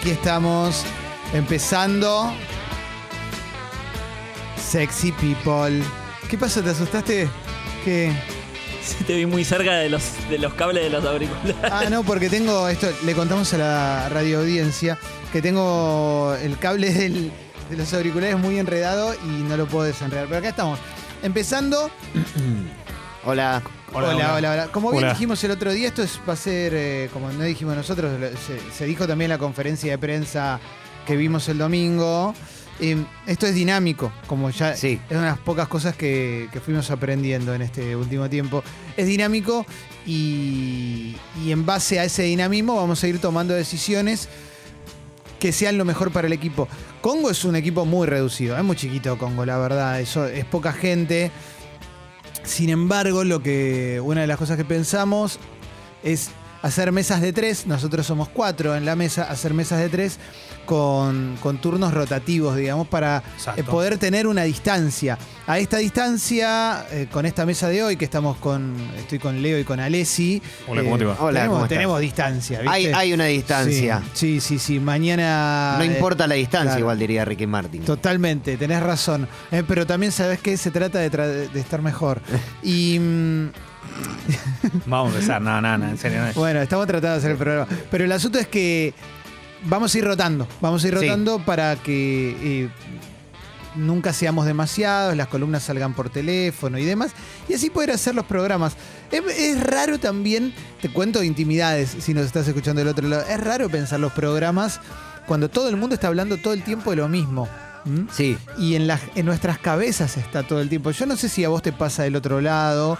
[0.00, 0.84] Aquí estamos
[1.34, 2.32] empezando.
[4.56, 5.82] Sexy People.
[6.28, 6.62] ¿Qué pasó?
[6.62, 7.28] ¿Te asustaste?
[7.84, 8.12] ¿Qué?
[8.82, 11.54] Sí, te vi muy cerca de los, de los cables de los auriculares.
[11.70, 14.98] Ah, no, porque tengo esto, le contamos a la radio audiencia
[15.32, 17.30] que tengo el cable del-
[17.68, 20.26] de los auriculares muy enredado y no lo puedo desenredar.
[20.26, 20.78] Pero acá estamos.
[21.22, 21.90] Empezando.
[23.24, 23.62] Hola.
[23.92, 24.68] Hola, hola, hola.
[24.72, 27.74] Como bien dijimos el otro día, esto es- va a ser, eh, como no dijimos
[27.76, 28.12] nosotros,
[28.46, 30.60] se, se dijo también en la conferencia de prensa
[31.06, 32.32] que vimos el domingo.
[32.78, 34.98] Eh, esto es dinámico, como ya Sí.
[35.06, 38.62] es una de las pocas cosas que, que fuimos aprendiendo en este último tiempo.
[38.96, 39.66] Es dinámico
[40.06, 44.28] y, y en base a ese dinamismo vamos a ir tomando decisiones
[45.38, 46.68] que sean lo mejor para el equipo.
[47.02, 50.72] Congo es un equipo muy reducido, es muy chiquito Congo, la verdad, eso es poca
[50.72, 51.30] gente.
[52.44, 55.38] Sin embargo, lo que una de las cosas que pensamos
[56.02, 56.30] es
[56.62, 57.66] hacer mesas de tres.
[57.66, 60.18] Nosotros somos cuatro en la mesa, hacer mesas de tres
[60.66, 63.22] con, con turnos rotativos, digamos, para
[63.56, 65.18] eh, poder tener una distancia.
[65.46, 69.58] A esta distancia, eh, con esta mesa de hoy, que estamos con, estoy con Leo
[69.58, 70.40] y con Alessi.
[70.68, 71.16] Hola, ¿cómo te va?
[71.18, 71.68] Hola, tenemos, ¿cómo estás?
[71.76, 72.58] tenemos distancia.
[72.60, 72.72] ¿viste?
[72.74, 74.02] Hay, hay una distancia.
[74.14, 74.58] Sí, sí, sí.
[74.58, 74.78] sí.
[74.80, 75.74] Mañana.
[75.78, 76.80] No eh, importa la distancia, claro.
[76.80, 77.82] igual diría Ricky Martin.
[77.84, 79.26] Totalmente, tenés razón.
[79.50, 82.20] Eh, pero también sabes que se trata de, tra- de estar mejor.
[82.62, 83.48] Y mm,
[84.86, 86.20] Vamos a empezar, no, no, no, en serio.
[86.24, 86.32] No.
[86.34, 87.66] bueno, estamos tratando de hacer el programa.
[87.90, 88.94] Pero el asunto es que
[89.64, 90.46] vamos a ir rotando.
[90.60, 91.06] Vamos a ir Sí.
[91.06, 92.68] rotando para que eh,
[93.76, 97.12] nunca seamos demasiados, las columnas salgan por teléfono y demás.
[97.48, 98.74] Y así poder hacer los programas.
[99.10, 103.24] Es, es raro también, te cuento intimidades si nos estás escuchando del otro lado.
[103.28, 104.80] Es raro pensar los programas
[105.26, 107.48] cuando todo el mundo está hablando todo el tiempo de lo mismo.
[108.14, 108.36] Sí.
[108.58, 110.90] y en, las en nuestras cabezas está todo el tiempo.
[110.90, 112.98] Yo no sé si a vos te pasa del otro lado,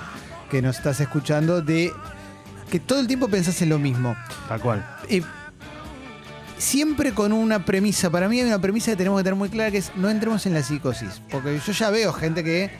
[0.50, 1.92] que nos estás escuchando, de
[2.70, 4.16] que todo el tiempo pensás en lo mismo.
[4.48, 4.86] Tal cual.
[5.08, 5.22] Eh,
[6.58, 9.70] siempre con una premisa, para mí hay una premisa que tenemos que tener muy clara,
[9.70, 11.22] que es no entremos en la psicosis.
[11.30, 12.70] Porque yo ya veo gente que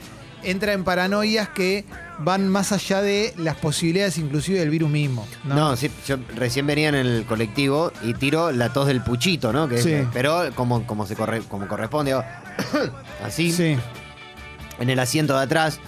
[0.43, 1.85] entra en paranoias que
[2.21, 5.27] van más allá de las posibilidades inclusive del virus mismo.
[5.45, 5.77] No, ¿no?
[5.77, 9.69] sí, yo recién venía en el colectivo y tiro la tos del puchito, ¿no?
[9.69, 9.97] Que es- Sí.
[10.13, 12.15] pero como, como, se corre, como corresponde,
[13.25, 13.77] así, Sí.
[14.79, 15.79] en el asiento de atrás,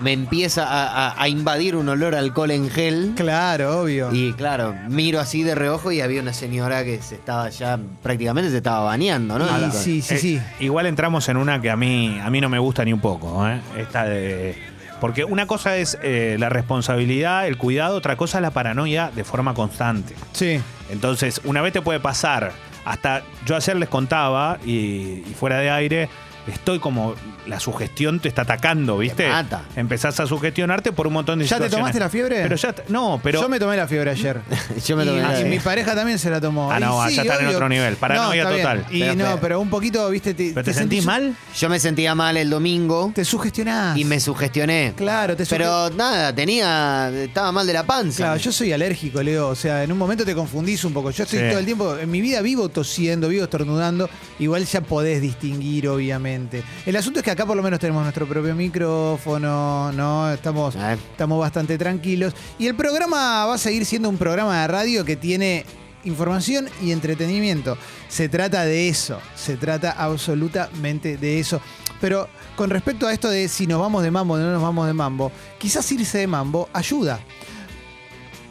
[0.00, 3.12] me empieza a, a- a invadir un olor a alcohol en gel.
[3.16, 4.10] Claro, obvio.
[4.12, 8.50] Y claro, miro así de reojo y había una señora que se estaba ya, prácticamente
[8.50, 9.46] se estaba bañando, ¿no?
[9.66, 10.40] Y sí, sí, Eh, sí.
[10.60, 13.46] Igual entramos en una que a mí, a mí no me gusta ni un poco,
[13.48, 13.60] ¿eh?
[13.76, 14.56] Esta de.
[15.00, 19.22] Porque una cosa es eh, la responsabilidad, el cuidado, otra cosa es la paranoia de
[19.22, 20.14] forma constante.
[20.32, 20.60] Sí.
[20.90, 22.50] Entonces, una vez te puede pasar,
[22.84, 26.08] hasta yo ayer les contaba y, y fuera de aire,
[26.48, 27.14] estoy como,
[27.46, 29.28] la sugestión te está atacando, ¿viste?
[29.28, 29.62] mata.
[29.76, 32.40] Empezás a sugestionarte por un montón de ¿Ya te tomaste la fiebre?
[32.42, 33.40] Pero ya, no, pero...
[33.42, 34.40] Yo me tomé la fiebre ayer.
[34.86, 36.70] Yo me y, tomé la y de- mi pareja también se la tomó.
[36.72, 37.96] Ah, no, sí, ya están en otro nivel.
[37.96, 38.62] Paranoia está bien.
[38.66, 38.86] total.
[38.90, 41.34] Y Pero, no, pero- un poquito, viste, te, ¿Pero te, sentís mal?
[41.58, 43.96] Yo me sentía mal el domingo Te sugestionás.
[43.96, 44.94] y me sugestioné.
[44.96, 47.10] Claro, te Pero nada, tenía.
[47.10, 48.16] Estaba mal de la panza.
[48.24, 49.48] Claro, yo soy alérgico, Leo.
[49.48, 51.10] O sea, en un momento te confundís un poco.
[51.10, 51.44] Yo estoy Sí.
[51.48, 54.08] todo el tiempo, en mi vida vivo tosiendo, vivo estornudando.
[54.38, 56.37] Igual ya podés distinguir, obviamente.
[56.86, 60.32] El asunto es que acá por lo menos tenemos nuestro propio micrófono, ¿no?
[60.32, 60.96] Estamos, Eh.
[61.10, 62.34] estamos bastante tranquilos.
[62.58, 65.64] Y el programa va a seguir siendo un programa de radio que tiene
[66.04, 67.76] información y entretenimiento.
[68.08, 71.60] Se trata de eso, se trata absolutamente de eso.
[72.00, 74.86] Pero con respecto a esto de si nos vamos de mambo o no nos vamos
[74.86, 77.18] de mambo, quizás irse de mambo ayuda.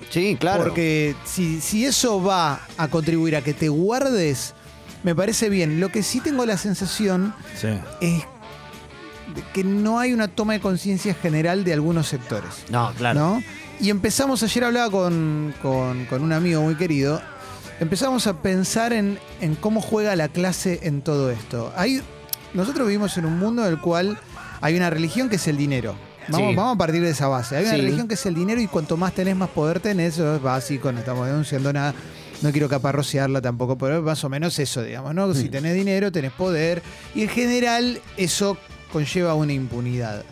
[0.10, 0.64] Sí, claro.
[0.64, 4.54] Porque si, si eso va a contribuir a que te guardes,
[5.08, 5.80] me parece bien.
[5.80, 7.70] Lo que sí tengo la sensación Sí.
[8.02, 8.24] es
[9.54, 12.66] que no hay una toma de conciencia general de algunos sectores.
[12.70, 13.18] No, claro.
[13.18, 13.44] ¿no?
[13.80, 17.22] Y empezamos, ayer hablaba con, con- con un amigo muy querido,
[17.80, 21.72] empezamos a pensar en, en cómo juega la clase en todo esto.
[21.78, 22.02] Hay,
[22.54, 24.20] nosotros vivimos en un mundo en el cual
[24.60, 25.96] hay una religión que es el dinero.
[26.28, 26.56] Vamos, Sí.
[26.56, 27.56] vamos a partir de esa base.
[27.56, 27.82] Hay una Sí.
[27.82, 30.16] religión que es el dinero y cuanto más tenés, más poder tenés.
[30.16, 31.94] Eso es básico, no estamos denunciando nada.
[32.42, 35.34] No quiero caparrocearla tampoco, pero es más o menos eso, digamos, ¿no?
[35.34, 36.84] Si tenés dinero, tenés poder.
[37.16, 38.58] Y en general, eso
[38.92, 40.24] conlleva una impunidad.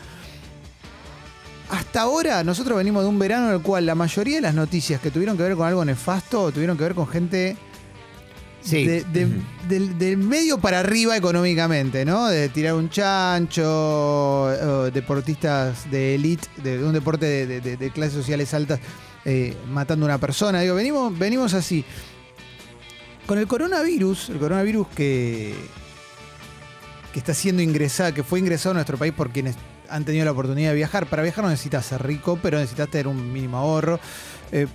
[1.70, 5.02] Hasta ahora nosotros venimos de un verano en el cual la mayoría de las noticias
[5.02, 7.58] que tuvieron que ver con algo nefasto tuvieron que ver con gente
[8.66, 8.86] Sí.
[8.86, 9.28] de- de-
[9.70, 12.28] del, del medio para arriba económicamente, ¿no?
[12.28, 14.50] De tirar un chancho,
[14.94, 18.80] deportistas de elite, de, un deporte de, de- de- de clases sociales altas,
[19.24, 20.62] eh, matando a una persona.
[20.62, 21.86] Digo, venimos, venimos así.
[23.28, 25.54] Con el coronavirus, el coronavirus que,
[27.14, 29.56] que está siendo ingresado, que fue ingresado a nuestro país por quienes
[29.90, 31.06] han tenido la oportunidad de viajar.
[31.08, 34.00] Para viajar no necesitas ser rico, pero necesitas tener un mínimo ahorro.
[34.52, 34.68] Eh,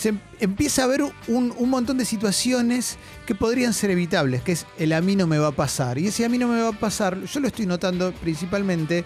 [0.00, 4.52] se em- empieza a ver un, un montón de situaciones que podrían ser evitables, que
[4.52, 5.98] es el a mí no me va a pasar.
[5.98, 9.04] Y ese a mí no me va a pasar, yo lo estoy notando principalmente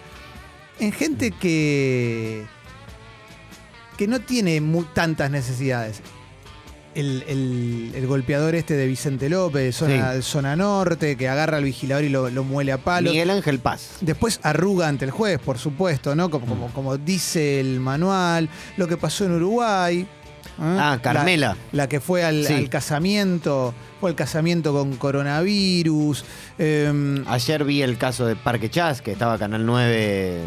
[0.78, 2.44] en gente que,
[3.96, 4.62] que no tiene
[4.92, 6.00] tantas necesidades.
[6.94, 10.22] El, el- el golpeador este de Vicente López, zona, Sí.
[10.22, 13.12] zona norte, que agarra al vigilador y lo, lo muele a palos.
[13.12, 13.96] Miguel Ángel Paz.
[14.00, 16.30] Después arruga ante el juez, por supuesto, ¿no?
[16.30, 20.06] Como, como, como dice el manual, lo que pasó en Uruguay.
[20.58, 20.76] ¿Eh?
[20.78, 21.56] Ah, Carmela.
[21.72, 22.52] La, la que fue al, Sí.
[22.54, 26.24] al casamiento, fue al casamiento con coronavirus.
[26.58, 30.42] eh, Ayer vi el caso de Parque Chas, que estaba Canal 9 eh,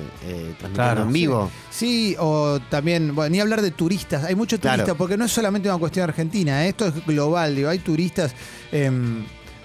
[0.60, 1.52] transmitiendo Claro, en vivo.
[1.70, 4.24] Sí, o también, bueno, ni hablar de turistas.
[4.24, 4.78] Hay muchos Claro.
[4.78, 6.70] turistas, porque no es solamente una cuestión argentina, ¿eh?
[6.70, 7.56] esto es global.
[7.56, 8.34] Digo, hay turistas.
[8.72, 8.92] eh,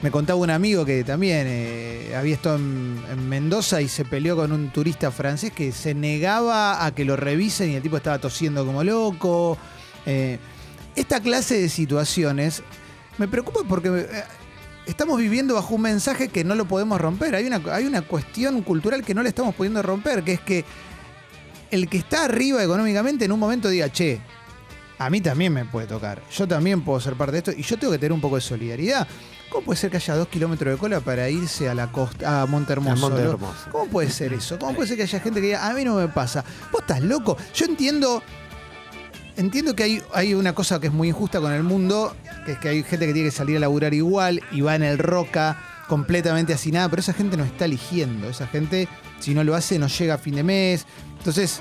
[0.03, 4.35] me contaba un amigo que también eh, había estado en, en Mendoza y se peleó
[4.35, 8.19] con un turista francés que se negaba a que lo revisen y el tipo estaba
[8.19, 9.57] tosiendo como loco.
[10.07, 10.39] Eh,
[10.95, 12.63] esta clase de situaciones
[13.19, 14.25] me preocupa porque eh,
[14.87, 17.35] estamos viviendo bajo un mensaje que no lo podemos romper.
[17.35, 20.65] Hay una, hay una cuestión cultural que no le estamos pudiendo romper, que es que
[21.71, 24.21] el que está arriba económicamente en un momento diga, che,
[24.99, 27.79] a mí también me puede tocar, yo también puedo ser parte de esto y yo
[27.79, 29.09] tengo que tener un poco de solidaridad.
[29.49, 32.47] ¿Cómo puede ser que haya dos kilómetros de cola para irse a la costa, a
[32.47, 33.11] Monte Hermoso?
[33.11, 33.39] No?
[33.71, 34.59] ¿Cómo puede ser eso?
[34.59, 36.43] ¿Cómo puede ser que haya gente que diga, a mí no me pasa?
[36.71, 37.37] ¿Vos estás loco?
[37.55, 38.23] Yo entiendo,
[39.37, 42.15] entiendo que hay, hay una cosa que es muy injusta con el mundo,
[42.45, 44.83] que es que hay gente que tiene que salir a laburar igual y va en
[44.83, 45.59] el roca
[45.89, 48.29] completamente hacinada, pero esa gente no está eligiendo.
[48.29, 48.89] Esa gente,
[49.21, 50.87] si no lo hace, no llega a fin de mes.
[51.19, 51.61] Entonces,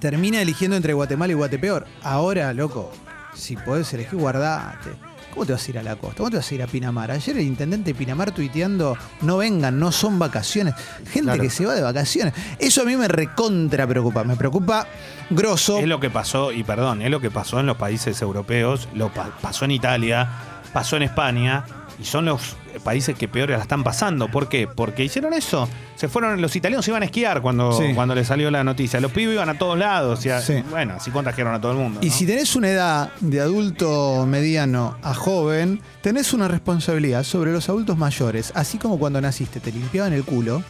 [0.00, 1.86] termina eligiendo entre Guatemala y Guatepeor.
[2.02, 2.92] Ahora, loco,
[3.34, 4.90] si podés elegir, guardate.
[5.34, 6.18] ¿Cómo te vas a ir a la costa?
[6.18, 7.10] ¿Cómo te vas a ir a Pinamar?
[7.10, 10.74] Ayer el intendente de Pinamar tuiteando, no vengan, no son vacaciones.
[11.10, 11.42] Gente Claro.
[11.42, 12.32] que se va de vacaciones.
[12.60, 14.22] Eso a mí me recontra preocupa.
[14.22, 14.86] Me preocupa
[15.30, 15.78] grosso.
[15.78, 19.12] Es lo que pasó, y perdón, es lo que pasó en los países europeos, lo
[19.12, 20.28] pa- pasó en Italia,
[20.72, 21.64] pasó en España,
[22.00, 24.28] y son los países que peor la están pasando.
[24.28, 24.66] ¿Por qué?
[24.66, 25.68] Porque hicieron eso.
[25.94, 27.92] Se fueron, los italianos iban a esquiar cuando, Sí.
[27.94, 29.00] cuando les salió la noticia.
[29.00, 30.20] Los pibes iban a todos lados.
[30.20, 30.30] Sí.
[30.70, 32.00] Bueno, así contagiaron a todo el mundo.
[32.02, 32.12] Y ¿no?
[32.12, 37.96] si tenés una edad de adulto mediano a joven, tenés una responsabilidad sobre los adultos
[37.96, 38.52] mayores.
[38.56, 40.62] Así como cuando naciste te limpiaban el culo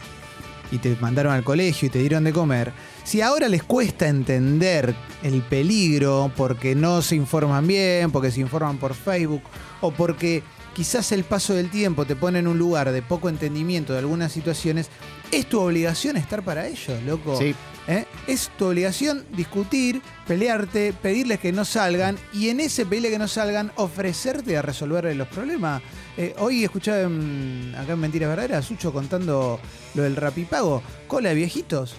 [0.70, 2.72] y te mandaron al colegio y te dieron de comer.
[3.04, 8.76] Si ahora les cuesta entender el peligro porque no se informan bien, porque se informan
[8.78, 9.42] por Facebook
[9.80, 10.42] o porque
[10.74, 14.32] quizás el paso del tiempo te pone en un lugar de poco entendimiento de algunas
[14.32, 14.88] situaciones,
[15.30, 17.38] es tu obligación estar para ellos, loco.
[17.38, 17.54] Sí.
[17.86, 18.06] ¿Eh?
[18.26, 23.28] Es tu obligación discutir, pelearte, pedirles que no salgan y en ese pedirle que no
[23.28, 25.82] salgan, ofrecerte a resolver los problemas.
[26.16, 29.60] Eh, hoy escuchaba en- acá en Mentiras Verdaderas Sucho contando
[29.94, 30.82] lo del rapipago.
[31.06, 31.94] Cola de viejitos.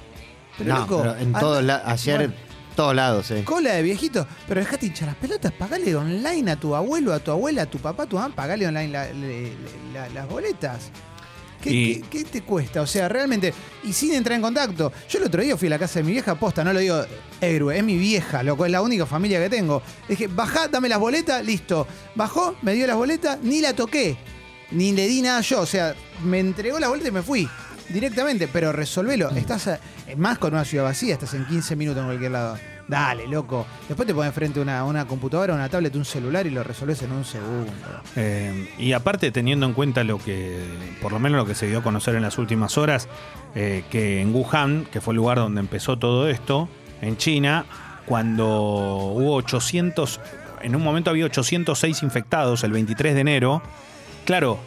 [0.57, 2.33] Pero no, loco, pero en todos la- ayer, Bueno,
[2.75, 3.43] todos lados, eh.
[3.43, 4.27] cola de viejitos.
[4.47, 7.77] Pero dejate hinchar las pelotas, pagale online a tu abuelo, a tu abuela, a tu
[7.79, 9.53] papá, a tu mamá, pagale online la- le-
[9.93, 10.91] la- las boletas.
[11.61, 12.81] ¿Qué, Y- qué- qué te cuesta?
[12.81, 13.51] O sea, realmente,
[13.83, 14.91] y sin entrar en contacto.
[15.09, 17.03] Yo el otro día fui a la casa de mi vieja posta, no lo digo
[17.41, 19.81] héroe, es mi vieja, loco, es la única familia que tengo.
[20.07, 21.87] Dije, bajá, dame las boletas, listo.
[22.13, 24.15] Bajó, me dio las boletas, ni la toqué,
[24.71, 25.61] ni le di nada yo.
[25.61, 27.49] O sea, me entregó las boletas y me fui
[27.89, 29.31] directamente, pero resolvelo.
[29.31, 29.79] Estás a-
[30.17, 32.59] más con una ciudad vacía, estás en 15 minutos en cualquier lado.
[32.87, 33.65] Dale, loco.
[33.87, 37.01] Después te pones frente a una, una computadora, una tablet, un celular y lo resolves
[37.01, 37.71] en un segundo.
[38.15, 40.63] Eh, y aparte, teniendo en cuenta lo que,
[41.01, 43.07] por lo menos lo que se dio a conocer en las últimas horas,
[43.55, 46.69] eh, que en Wuhan, que fue el lugar donde empezó todo esto,
[47.01, 47.65] en China,
[48.05, 50.19] cuando hubo 800,
[50.61, 53.61] en un momento había 806 infectados el 23 de enero,
[54.25, 54.59] claro,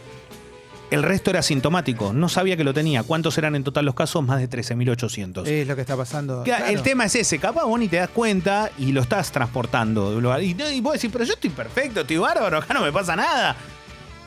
[0.90, 3.02] el resto era sintomático, no sabía que lo tenía.
[3.02, 4.24] ¿Cuántos eran en total los casos?
[4.24, 5.46] Más de 13.800.
[5.46, 6.42] Es lo que está pasando.
[6.44, 6.76] Claro, Claro.
[6.78, 10.12] El tema es ese, capaz vos ni te das cuenta y lo estás transportando.
[10.40, 13.54] Y, y vos decís, pero yo estoy perfecto, estoy bárbaro, acá no me pasa nada.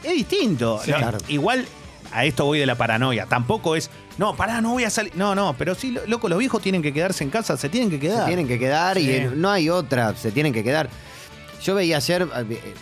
[0.04, 0.80] Es distinto.
[0.84, 1.18] Sí, No, claro.
[1.28, 1.66] Igual
[2.12, 3.26] a esto voy de la paranoia.
[3.26, 5.14] Tampoco es, no, pará, no voy a salir.
[5.16, 7.90] No, no, pero sí, lo- loco, los viejos tienen que quedarse en casa, se tienen
[7.90, 8.26] que Se quedar.
[8.26, 9.24] tienen que quedar y Sí.
[9.36, 10.90] no hay otra, se tienen que quedar.
[11.64, 12.74] Yo veía ayer eh,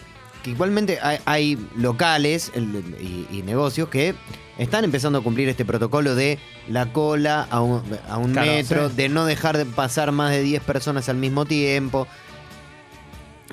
[0.43, 4.15] que igualmente hay, hay locales y, y negocios que
[4.57, 8.89] están empezando a cumplir este protocolo de la cola a un, a un Claro, metro,
[8.89, 8.95] sí.
[8.95, 12.07] de no dejar de pasar más de 10 personas al mismo tiempo.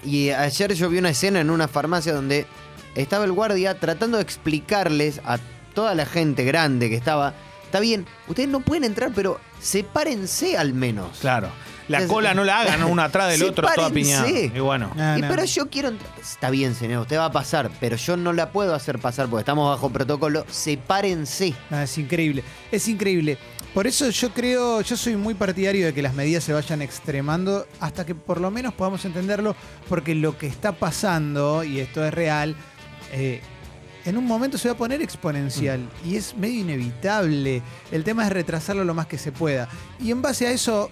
[0.05, 2.47] Y ayer yo vi una escena en una farmacia donde
[2.95, 5.38] estaba el guardia tratando de explicarles a
[5.75, 10.73] toda la gente grande que estaba, está bien, ustedes no pueden entrar, pero sepárense al
[10.75, 11.19] menos.
[11.21, 11.49] Claro.
[11.88, 14.28] La Es- cola no la hagan una atrás del otro, toda piñada.
[14.28, 14.90] Y bueno.
[15.16, 15.28] Y no.
[15.28, 15.93] pero yo quiero.
[16.21, 19.43] Está bien, señor, usted va a pasar, pero yo no la puedo hacer pasar porque
[19.43, 20.45] estamos bajo protocolo.
[20.50, 21.55] Sepárense.
[21.71, 23.38] Ah, es increíble, es increíble.
[23.73, 27.66] Por eso yo creo, yo soy muy partidario de que las medidas se vayan extremando
[27.78, 29.55] hasta que por lo menos podamos entenderlo,
[29.88, 32.57] porque lo que está pasando, y esto es real,
[33.12, 33.40] eh,
[34.07, 36.09] en un momento se va a poner exponencial Mm.
[36.09, 37.61] y es medio inevitable.
[37.93, 39.69] El tema es retrasarlo lo más que se pueda.
[40.00, 40.90] Y en base a eso,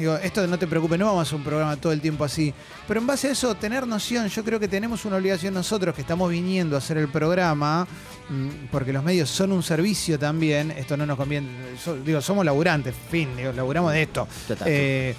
[0.00, 2.52] digo, esto no te preocupes, no vamos a hacer un programa todo el tiempo así,
[2.88, 6.00] pero en base a eso, tener noción, yo creo que tenemos una obligación nosotros que
[6.02, 7.86] estamos viniendo a hacer el programa,
[8.28, 11.48] mm, porque los medios son un servicio también, esto no nos conviene,
[11.82, 14.26] so- digo, somos laburantes, fin, digo, laburamos de esto.
[14.48, 14.66] Total.
[14.70, 15.14] Eh,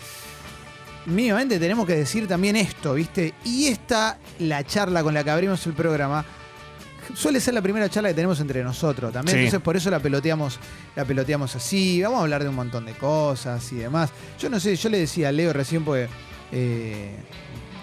[1.05, 3.33] mínimamente tenemos que decir también esto, ¿viste?
[3.43, 6.23] Y esta, la charla con la que abrimos el programa,
[7.15, 9.38] suele ser la primera charla que tenemos entre nosotros también.
[9.38, 9.44] Sí.
[9.46, 10.60] Entonces por eso la peloteamos,
[10.96, 12.01] la peloteamos así.
[12.01, 14.10] Vamos a hablar de un montón de cosas y demás.
[14.39, 16.08] Yo no sé, yo le decía a Leo recién porque.
[16.51, 17.15] eh,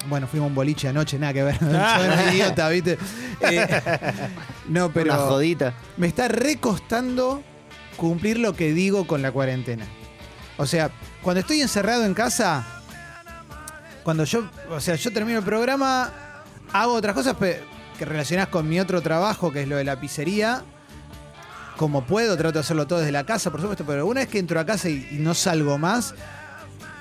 [0.09, 1.59] bueno, fuimos a un boliche anoche, nada que ver.
[1.59, 2.99] Soy idiota, ¿viste?
[3.41, 3.67] Eh,
[4.69, 5.13] no, pero.
[5.15, 5.75] Una jodita.
[5.97, 7.43] Me está recostando
[7.97, 9.85] cumplir lo que digo con la cuarentena.
[10.57, 10.91] O sea,
[11.23, 12.65] cuando estoy encerrado en casa,
[14.03, 16.13] cuando yo, o sea, yo termino el programa,
[16.73, 17.61] hago otras cosas pe-
[17.99, 20.63] que relacionadas con mi otro trabajo, que es lo de la pizzería.
[21.77, 24.39] Como puedo, trato de hacerlo todo desde la casa, por supuesto, pero una vez que
[24.39, 26.15] entro a casa y, y no salgo más,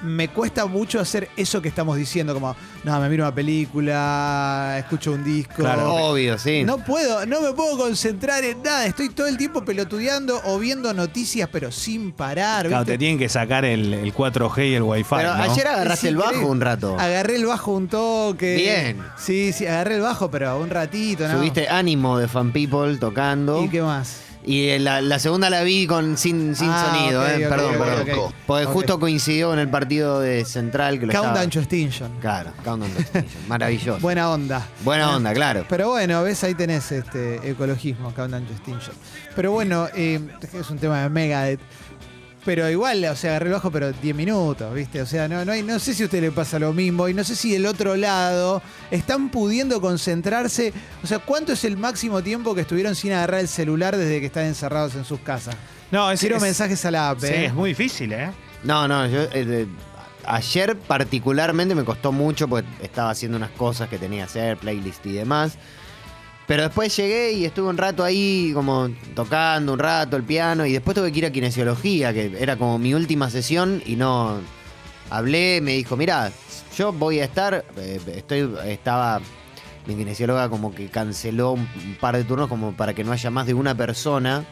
[0.01, 5.13] me cuesta mucho hacer eso que estamos diciendo, como, no, me miro una película, escucho
[5.13, 5.55] un disco.
[5.55, 5.93] Claro.
[5.93, 6.63] Obvio, sí.
[6.63, 8.85] No puedo, no me puedo concentrar en nada.
[8.85, 12.67] Estoy todo el tiempo pelotudeando o viendo noticias, pero sin parar.
[12.67, 12.93] Claro, ¿viste?
[12.93, 15.15] te tienen que sacar el, el 4G y el Wi-Fi.
[15.17, 15.43] Pero ¿no?
[15.43, 16.97] ayer agarraste el bajo un rato.
[16.99, 18.55] Agarré el bajo un toque.
[18.55, 19.03] Bien.
[19.17, 21.37] Sí, sí, agarré el bajo, pero un ratito, ¿no?
[21.37, 23.63] Subiste ánimo de Fan People tocando.
[23.63, 24.26] ¿Y qué más?
[24.47, 27.45] Y eh, la, la segunda la vi con sin, sin Ah, sonido, eh.
[27.49, 28.33] perdón, ok, perdón.
[28.47, 32.11] Porque justo coincidió en el partido de Central que lo Countdown to Extinction.
[32.21, 33.41] Claro, Countdown to Extinction.
[33.49, 33.99] Maravilloso.
[33.99, 34.65] Buena onda.
[34.85, 35.65] Buena onda, claro.
[35.67, 38.95] Pero bueno, ves, ahí tenés este ecologismo, Countdown to Extinction.
[39.35, 40.19] Pero bueno, eh,
[40.53, 41.59] es un tema de Megadeth.
[42.47, 45.01] Pero igual, o sea, agarré el bajo, pero 10 minutos, ¿viste?
[45.01, 47.13] O sea, no, no, hay, no sé si a usted le pasa lo mismo y
[47.13, 50.71] no sé si del otro lado están pudiendo concentrarse.
[51.03, 54.27] O sea, ¿cuánto es el máximo tiempo que estuvieron sin agarrar el celular desde que
[54.27, 55.57] están encerrados en sus casas?
[55.91, 57.45] No, es, Quiero es- mensajes a la app, Sí, ¿eh?
[57.47, 58.31] es muy difícil, ¿eh?
[58.63, 59.23] No, no, yo.
[59.33, 59.67] eh, de-
[60.25, 65.05] ayer particularmente me costó mucho porque estaba haciendo unas cosas que tenía que hacer, playlist
[65.05, 65.57] y demás.
[66.47, 70.71] Pero después llegué y estuve un rato ahí como tocando un rato el piano y
[70.71, 74.39] después tuve que ir a kinesiología, que era como mi última sesión y no
[75.09, 76.31] hablé, me dijo, mira,
[76.77, 79.19] yo voy a estar, eh, estoy, estaba,
[79.87, 81.67] mi kinesióloga como que canceló un,
[81.99, 84.45] par de turnos como para que no haya más de una persona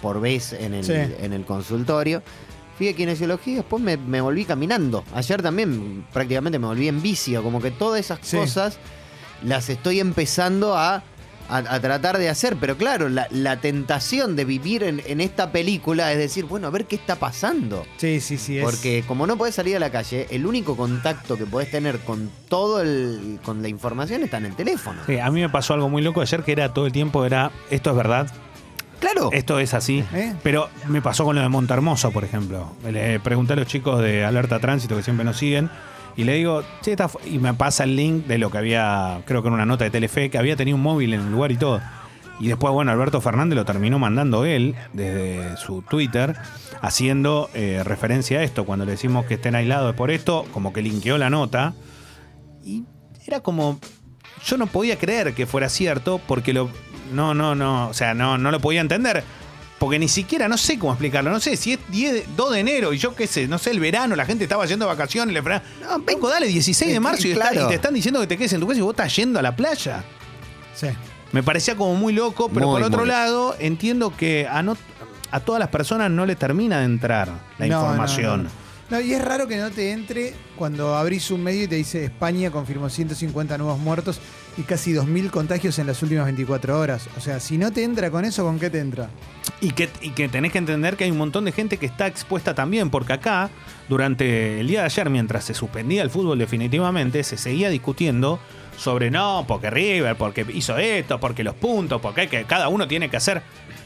[0.00, 0.92] por vez en el, Sí.
[0.92, 2.22] en el consultorio.
[2.78, 5.04] Fui a kinesiología y después me, me volví caminando.
[5.14, 8.36] Ayer también prácticamente me volví en vicio, como que todas esas Sí.
[8.36, 8.78] cosas
[9.42, 11.02] las estoy empezando a,
[11.50, 12.56] a- a tratar de hacer.
[12.56, 16.70] Pero claro, la, la tentación de vivir en, en esta película es decir, bueno, a
[16.70, 17.84] ver qué está pasando.
[17.96, 18.58] Sí, sí, sí.
[18.58, 21.98] es- Porque como no podés salir a la calle, el único contacto que podés tener
[22.00, 25.00] con todo el, con la información está en el teléfono.
[25.06, 27.50] Sí, a mí me pasó algo muy loco ayer que era todo el tiempo, era,
[27.70, 28.30] esto es verdad,
[29.00, 29.30] Claro.
[29.32, 30.04] esto es así.
[30.12, 30.34] ¿Eh?
[30.42, 32.72] Pero me pasó con lo de Montermoso, por ejemplo.
[32.90, 35.70] Le pregunté a los chicos de Alerta Tránsito que siempre nos siguen.
[36.16, 39.22] Y le digo, che, esta fu-", y me pasa el link de lo que había,
[39.26, 41.52] creo que en una nota de Telefe, que había tenido un móvil en el lugar
[41.52, 41.80] y todo.
[42.40, 46.36] Y después, bueno, Alberto Fernández lo terminó mandando él desde su Twitter,
[46.80, 48.64] haciendo eh, referencia a esto.
[48.64, 51.74] Cuando le decimos que estén aislados por esto, como que linkeó la nota.
[52.64, 52.84] Y
[53.26, 53.78] era como.
[54.46, 56.70] Yo no podía creer que fuera cierto porque lo.
[57.12, 57.88] No, no, no.
[57.88, 59.22] O sea, no, no lo podía entender.
[59.80, 61.30] Porque ni siquiera, no sé cómo explicarlo.
[61.30, 63.70] No sé si es 10 de- 2 de enero y yo qué sé, no sé,
[63.70, 65.32] el verano, la gente estaba yendo de vacaciones.
[65.32, 67.66] Le frenan- No, Loco, dale, 16 de marzo y, está- claro.
[67.66, 69.42] y te están diciendo que te quedes en tu casa y vos estás yendo a
[69.42, 70.04] la playa.
[70.76, 70.88] Sí.
[71.32, 73.08] Me parecía como muy loco, pero Muy, por otro muy.
[73.08, 74.76] lado, entiendo que a, no-
[75.30, 78.42] a todas las personas no les termina de entrar la No, información.
[78.44, 78.60] no, no.
[78.90, 82.04] No, y es raro que no te entre cuando abrís un medio y te dice
[82.04, 84.18] España confirmó 150 nuevos muertos
[84.60, 87.08] y casi 2.000 contagios en las últimas 24 horas.
[87.16, 89.08] O sea, si no te entra con eso, ¿con qué te entra?
[89.62, 92.06] Y que, y que tenés que entender que hay un montón de gente que está
[92.06, 93.48] expuesta también, porque acá,
[93.88, 98.38] durante el día de ayer, mientras se suspendía el fútbol definitivamente, se seguía discutiendo
[98.76, 102.86] sobre no, porque River, porque hizo esto, porque los puntos, porque hay que, cada uno
[102.86, 103.42] tiene que hacer.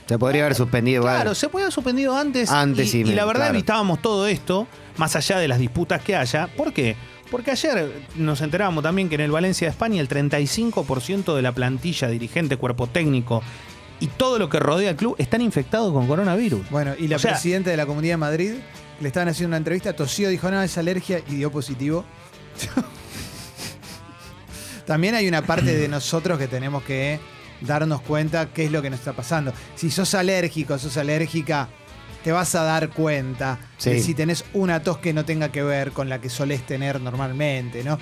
[0.06, 1.16] Se podría haber suspendido igual.
[1.16, 2.50] Claro, se puede haber suspendido antes.
[2.50, 3.54] Antes, y, la verdad claro.
[3.54, 4.66] evitábamos todo esto,
[4.96, 6.48] más allá de las disputas que haya.
[6.48, 6.94] ¿Por qué?
[6.94, 7.13] Porque
[7.46, 12.08] ayer nos enterábamos también que en el Valencia de España el 35% de la plantilla,
[12.08, 13.42] dirigente, cuerpo técnico
[14.00, 16.68] y todo lo que rodea al club están infectados con coronavirus.
[16.70, 18.52] Bueno, y la O sea- presidenta de la Comunidad de Madrid
[19.00, 22.04] le estaban haciendo una entrevista, tosió, dijo, no, es alergia y dio positivo.
[24.86, 27.18] También hay una parte de nosotros que tenemos que
[27.62, 29.52] darnos cuenta qué es lo que nos está pasando.
[29.76, 31.68] Si sos alérgico, sos alérgica,
[32.24, 33.58] te vas a dar cuenta
[33.92, 37.00] de si tenés una tos que no tenga que ver con la que solés tener
[37.00, 37.98] normalmente, ¿no?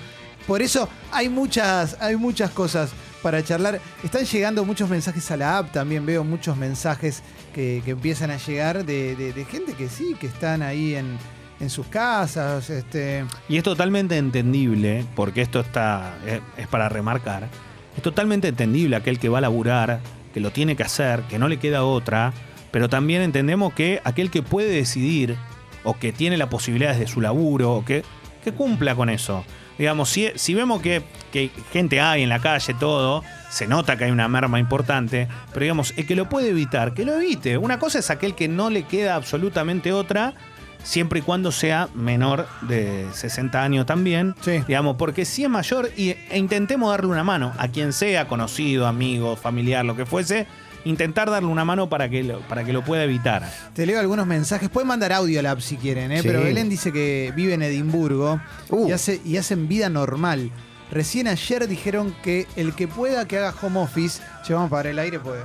[0.47, 3.79] Por eso hay muchas, hay muchas cosas para charlar.
[4.03, 7.21] Están llegando muchos mensajes a la app, también veo muchos mensajes
[7.53, 11.17] que, que empiezan a llegar de, de- de gente que sí, que están ahí en,
[11.61, 12.69] en sus casas.
[12.69, 17.47] Este, Y es totalmente entendible, porque esto está es, es para remarcar,
[17.95, 20.01] es totalmente entendible aquel que va a laburar,
[20.33, 22.33] que lo tiene que hacer, que no le queda otra,
[22.73, 25.37] pero también entendemos que aquel que puede decidir
[25.83, 28.03] o que tiene las posibilidades de su laburo, o que,
[28.43, 29.45] que cumpla con eso.
[29.77, 34.05] Digamos, si, si vemos que, que gente hay en la calle, todo, se nota que
[34.05, 37.59] hay una merma importante, pero digamos, el que lo puede evitar, que lo evite.
[37.59, 40.33] Una cosa es aquel que no le queda absolutamente otra,
[40.81, 44.33] siempre y cuando sea menor de 60 años también.
[44.41, 44.63] Sí.
[44.67, 48.87] Digamos, porque si es mayor y, e intentemos darle una mano a quien sea, conocido,
[48.87, 50.47] amigo, familiar, lo que fuese,
[50.85, 53.49] intentar darle una mano para que lo, para que lo pueda evitar.
[53.73, 54.69] te leo algunos mensajes.
[54.69, 56.21] Pueden mandar audio a la app si quieren, ¿eh?
[56.21, 56.27] Sí.
[56.27, 58.89] pero Belén dice que vive en Edimburgo Uh.
[58.89, 60.51] y, hace, y hacen vida normal.
[60.91, 64.87] Recién ayer dijeron que el que pueda que haga home office, che, vamos a apagar
[64.87, 65.39] el aire, pues.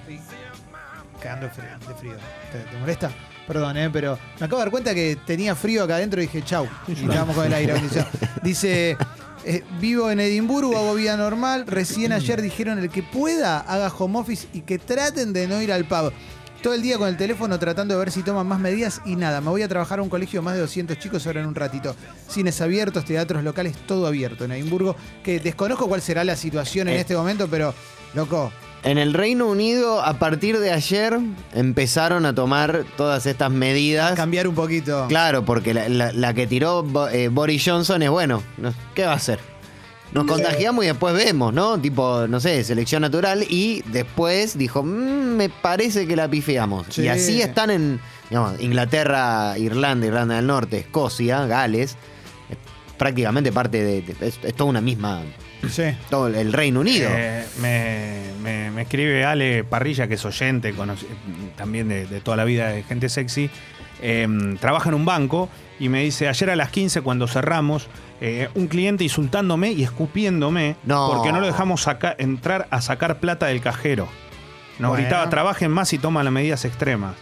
[0.00, 0.20] Estoy
[1.20, 1.68] cagando de frío.
[1.88, 2.12] de frío.
[2.50, 3.10] ¿Te, te molesta?
[3.46, 3.90] Perdón, ¿eh?
[3.92, 6.66] pero me acabo de dar cuenta que tenía frío acá adentro y dije, chau.
[6.88, 7.74] Y estábamos con el aire.
[8.42, 8.96] Dice,
[9.44, 11.64] eh, vivo en Edimburgo, hago vida normal.
[11.66, 15.72] Recién ayer dijeron el que pueda haga home office y que traten de no ir
[15.72, 16.12] al pub.
[16.62, 19.40] Todo el día con el teléfono tratando de ver si toman más medidas y nada.
[19.40, 21.56] Me voy a trabajar a un colegio de más de 200 chicos ahora en un
[21.56, 21.96] ratito.
[22.28, 24.94] Cines abiertos, teatros locales, todo abierto en Edimburgo.
[25.24, 27.00] Que desconozco cuál será la situación en Eh.
[27.00, 27.74] este momento, pero
[28.14, 28.52] loco,
[28.84, 31.16] En el Reino Unido, a partir de ayer,
[31.54, 34.14] empezaron a tomar todas estas medidas.
[34.16, 35.06] cambiar un poquito.
[35.08, 39.12] Claro, porque la, la- la que tiró eh, Boris Johnson es bueno, no- ¿qué va
[39.12, 39.38] a hacer?
[40.12, 41.78] Nos contagiamos y después vemos, ¿no?
[41.80, 46.86] Tipo, no sé, selección natural y después dijo, "Mm, me parece que la pifiamos.
[46.90, 47.02] Sí.
[47.02, 51.96] Y así están en digamos, Inglaterra, Irlanda, Irlanda del Norte, Escocia, Gales,
[52.50, 52.56] es
[52.98, 55.22] prácticamente parte de, de- es, es toda una misma,
[55.68, 55.84] Sí.
[56.10, 57.08] todo el Reino Unido.
[57.12, 61.06] Eh, me, me- me escribe Ale Parrilla, que es oyente, conoce-
[61.56, 63.50] también de, de toda la vida de gente sexy.
[64.04, 64.26] eh,
[64.60, 65.48] trabaja en un banco
[65.78, 67.86] y me dice, ayer a las 15 cuando cerramos,
[68.20, 71.10] eh, un cliente insultándome y escupiéndome No.
[71.12, 74.08] porque no lo dejamos saca- entrar a sacar plata del cajero.
[74.80, 75.04] Nos Bueno.
[75.04, 77.14] gritaba, trabajen más y toman las medidas extremas.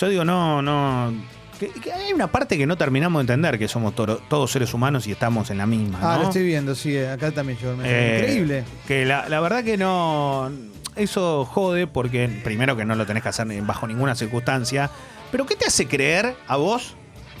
[0.00, 1.12] Yo digo, no, no...
[1.60, 4.74] que- que hay una parte que no terminamos de entender, que somos toro- todos seres
[4.74, 5.98] humanos y estamos en la misma.
[6.02, 6.22] Ah, ¿no?
[6.22, 8.16] lo estoy viendo, sí, acá también llegó el mensaje.
[8.16, 8.64] Eh, Increíble.
[8.88, 10.50] Que la, la verdad que no.
[10.96, 14.90] Eso jode porque, primero, que no lo tenés que hacer ni bajo ninguna circunstancia.
[15.30, 16.96] Pero, ¿qué te hace creer a vos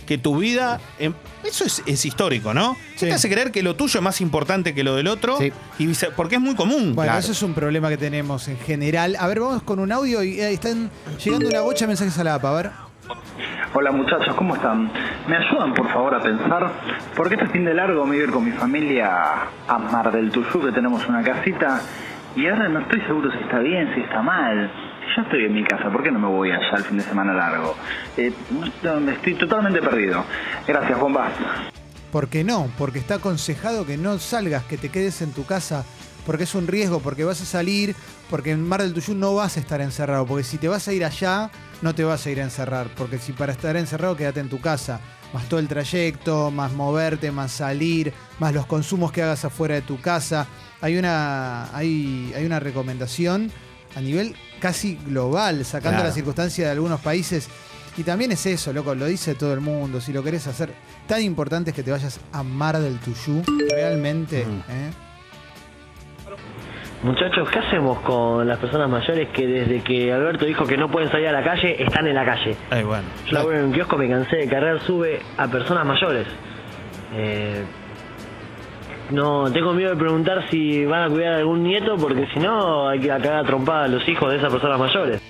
[0.06, 0.80] que tu vida.
[0.98, 1.12] em,
[1.44, 2.76] eso es, es histórico, ¿no?
[2.94, 3.06] ¿Qué Sí.
[3.06, 5.38] te hace creer que lo tuyo es más importante que lo del otro?
[5.38, 5.52] Sí.
[5.78, 6.94] Y vice- porque es muy común.
[6.96, 7.18] Bueno, claro.
[7.20, 9.16] eso es un problema que tenemos en general.
[9.20, 10.90] A ver, vamos con un audio y eh, están
[11.24, 12.44] llegando una bocha de mensajes a la app.
[12.44, 12.70] A ver.
[13.72, 14.90] Hola muchachos, ¿cómo están?
[15.28, 16.70] ¿Me ayudan por favor a pensar?
[17.16, 20.60] Porque este fin de largo me a ir con mi familia a Mar del Tuyú,
[20.64, 21.80] que tenemos una casita,
[22.36, 24.70] y ahora no estoy seguro si está bien, si está mal.
[25.00, 27.04] Si ya estoy en mi casa, ¿por qué no me voy allá el fin de
[27.04, 27.74] semana largo?
[28.16, 28.32] Eh,
[29.12, 30.24] estoy totalmente perdido.
[30.66, 31.32] Gracias, bombas.
[32.12, 32.68] ¿Por qué no?
[32.76, 35.84] Porque está aconsejado que no salgas, que te quedes en tu casa,
[36.26, 37.94] porque es un riesgo, porque vas a salir,
[38.28, 40.92] porque en Mar del Tuyú no vas a estar encerrado, porque si te vas a
[40.92, 41.50] ir allá,
[41.82, 44.60] no te vas a ir a encerrar, porque si para estar encerrado, quédate en tu
[44.60, 45.00] casa,
[45.32, 49.82] más todo el trayecto, más moverte, más salir, más los consumos que hagas afuera de
[49.82, 50.46] tu casa.
[50.80, 53.50] Hay una, hay, hay una recomendación
[53.96, 56.08] a nivel casi global, sacando Claro.
[56.08, 57.48] la circunstancia de algunos países.
[57.96, 60.00] Y también es eso, loco, lo dice todo el mundo.
[60.00, 60.72] Si lo querés hacer,
[61.06, 63.42] tan importante es que te vayas a Mar del Tuyú.
[63.70, 64.90] Realmente, ¿eh?
[67.02, 71.10] Muchachos, ¿qué hacemos con las personas mayores que desde que Alberto dijo que no pueden
[71.10, 72.56] salir a la calle, están en la calle?
[72.70, 73.04] Ay, bueno.
[73.26, 76.26] Yo laburo en un kiosco, me cansé de cargar sube a personas mayores.
[77.14, 77.64] Eh,
[79.12, 82.90] no, tengo miedo de preguntar si van a cuidar a algún nieto, porque si no
[82.90, 85.22] hay que cagar a trompada a los hijos de esas personas mayores.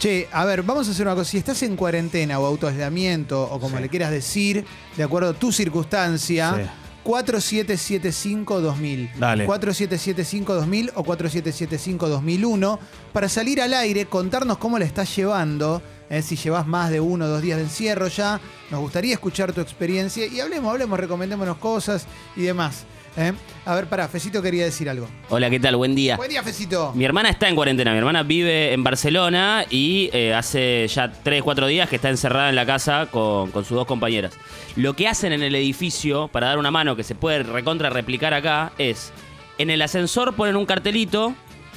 [0.00, 1.30] Che, a ver, vamos a hacer una cosa.
[1.30, 4.64] Si estás en cuarentena o autoaislamiento o como le quieras decir,
[4.96, 6.62] de acuerdo a tu circunstancia, Sí.
[7.04, 9.10] 4775-2000.
[9.18, 9.46] Dale.
[9.46, 12.78] 4775-2000 o 4775-2001
[13.12, 15.82] para salir al aire, contarnos cómo la estás llevando.
[16.10, 18.38] eh, si llevas más de uno o dos días de encierro ya,
[18.70, 22.84] nos gustaría escuchar tu experiencia y hablemos, hablemos, recomendémonos cosas y demás.
[23.16, 23.32] Eh.
[23.64, 25.08] A ver, pará, Fecito quería decir algo.
[25.28, 25.76] Hola, ¿qué tal?
[25.76, 26.16] Buen día.
[26.16, 26.92] Buen día, Fecito.
[26.94, 27.92] Mi hermana está en cuarentena.
[27.92, 32.48] Mi hermana vive en Barcelona y eh, hace ya 3, 4 días que está encerrada
[32.48, 34.32] en la casa con, con sus dos compañeras.
[34.76, 38.34] Lo que hacen en el edificio para dar una mano que se puede recontra replicar
[38.34, 39.12] acá es
[39.58, 41.34] en el ascensor ponen un cartelito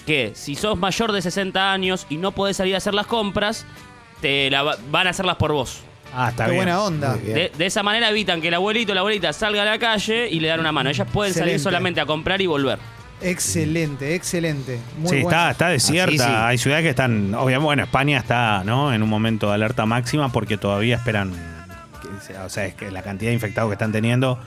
[0.08, 3.65] que si sos mayor de 60 años y no podés salir a hacer las compras,
[4.21, 5.82] te la va- van a hacerlas por vos.
[6.17, 6.63] Ah, está Qué bien.
[6.63, 7.12] buena onda.
[7.12, 7.34] Muy bien.
[7.36, 10.30] De, de esa manera evitan que el abuelito o la abuelita salga a la calle
[10.30, 10.89] y le dan una mano.
[10.89, 11.63] Ellas pueden salir Excelente.
[11.63, 12.80] solamente a comprar y volver.
[13.21, 14.80] Excelente, excelente.
[14.97, 15.30] Muy sí, bueno.
[15.30, 16.13] está, está desierta.
[16.13, 16.32] Así sí.
[16.38, 17.34] Hay ciudades que están.
[17.34, 18.93] Obviamente, bueno, España está ¿no?
[18.93, 21.32] en un momento de alerta máxima porque todavía esperan.
[22.28, 24.39] que o sea, es que la cantidad de infectados que están teniendo.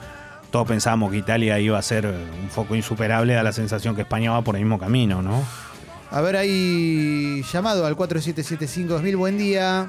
[0.51, 4.31] Todos pensábamos que Italia iba a ser un foco insuperable, da la sensación que España
[4.31, 5.43] va por el mismo camino, ¿no?
[6.09, 9.15] A ver, hay llamado al 4775-2000.
[9.15, 9.87] Buen día.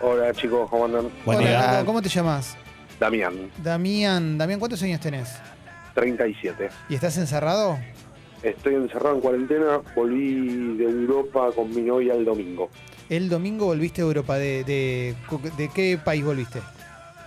[0.00, 1.08] Hola chicos, ¿cómo andan?
[1.24, 1.70] Buen Hola, día.
[1.72, 2.56] ¿cómo, cómo te llamas?
[3.00, 4.38] Damián, Damián.
[4.38, 5.34] Damián, ¿cuántos años tenés?
[5.94, 6.68] 37.
[6.88, 7.78] ¿Y estás encerrado?
[8.42, 12.70] Estoy encerrado en cuarentena, volví de Europa con mi novia el domingo.
[13.08, 14.36] El domingo volviste a Europa.
[14.36, 15.14] ¿De, de,
[15.56, 16.60] de qué país volviste?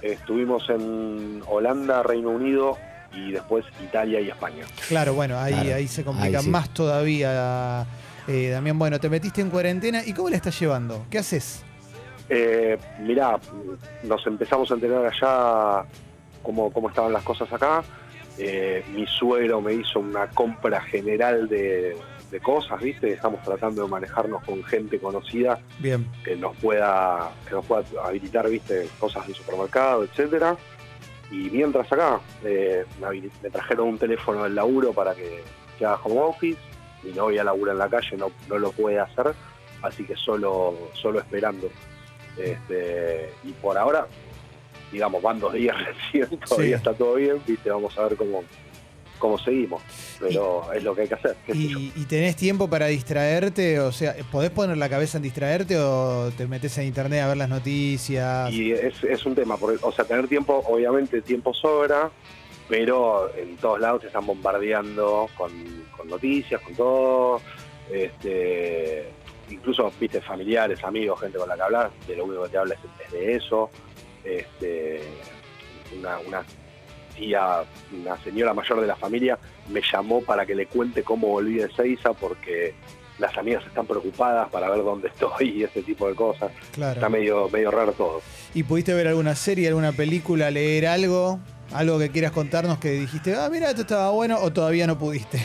[0.02, 2.78] Estuvimos en Holanda, Reino Unido
[3.14, 4.66] y después Italia y España.
[4.88, 5.76] Claro, bueno, ahí, Claro.
[5.76, 6.50] ahí se complica Ahí sí.
[6.50, 7.86] más todavía.
[8.28, 10.04] eh, Damián, bueno, te metiste en cuarentena.
[10.06, 11.06] ¿Y cómo la estás llevando?
[11.10, 11.64] ¿Qué haces?
[12.30, 13.40] Eh, mirá,
[14.04, 15.86] nos empezamos a enterar allá
[16.44, 17.84] cómo, cómo estaban las cosas acá.
[18.38, 21.98] Eh, mi suegro me hizo una compra general de,
[22.32, 23.12] de cosas, ¿viste?
[23.12, 26.08] Estamos tratando de manejarnos con gente conocida Bien.
[26.24, 30.56] que nos pueda que nos pueda habilitar viste cosas del supermercado etcétera
[31.32, 32.86] y mientras acá eh,
[33.42, 35.44] me trajeron un teléfono del laburo para que,
[35.78, 36.60] que haga home office
[37.04, 39.34] mi novia labura en la calle no, no lo puede hacer
[39.82, 41.70] así que solo solo esperando
[42.40, 44.08] este, y por ahora
[44.92, 45.76] digamos van dos días
[46.12, 46.74] recién todavía Sí.
[46.74, 48.44] está todo bien viste vamos a ver cómo
[49.20, 49.82] cómo seguimos
[50.20, 51.78] pero es lo que hay que hacer qué sé yo.
[51.80, 53.80] ¿Y, y tenés tiempo para distraerte?
[53.82, 57.38] O sea, ¿podés poner la cabeza en distraerte o te metes en internet a ver
[57.38, 58.52] las noticias?
[58.54, 62.10] Y es, es un tema, porque, o sea, tener tiempo, obviamente tiempo sobra,
[62.70, 65.52] pero en todos lados te están bombardeando con,
[65.98, 67.42] con noticias, con todo,
[67.92, 69.10] este,
[69.50, 72.76] incluso, viste, familiares, amigos, gente con la que hablas, de lo único que te habla
[72.76, 73.70] es, de eso,
[74.24, 75.02] este,
[75.98, 76.44] una, una
[77.16, 79.38] tía, una señora mayor de la familia
[79.70, 82.74] me llamó para que le cuente cómo volví de Seiza porque
[83.20, 86.52] las amigas están preocupadas para ver dónde estoy y ese tipo de cosas.
[86.72, 86.94] Claro.
[86.94, 88.22] Está medio, medio raro todo.
[88.54, 91.40] ¿Y pudiste ver alguna serie, alguna película, leer algo?
[91.74, 95.40] ¿Algo que quieras contarnos que dijiste, ah, mira, esto estaba bueno o todavía no pudiste?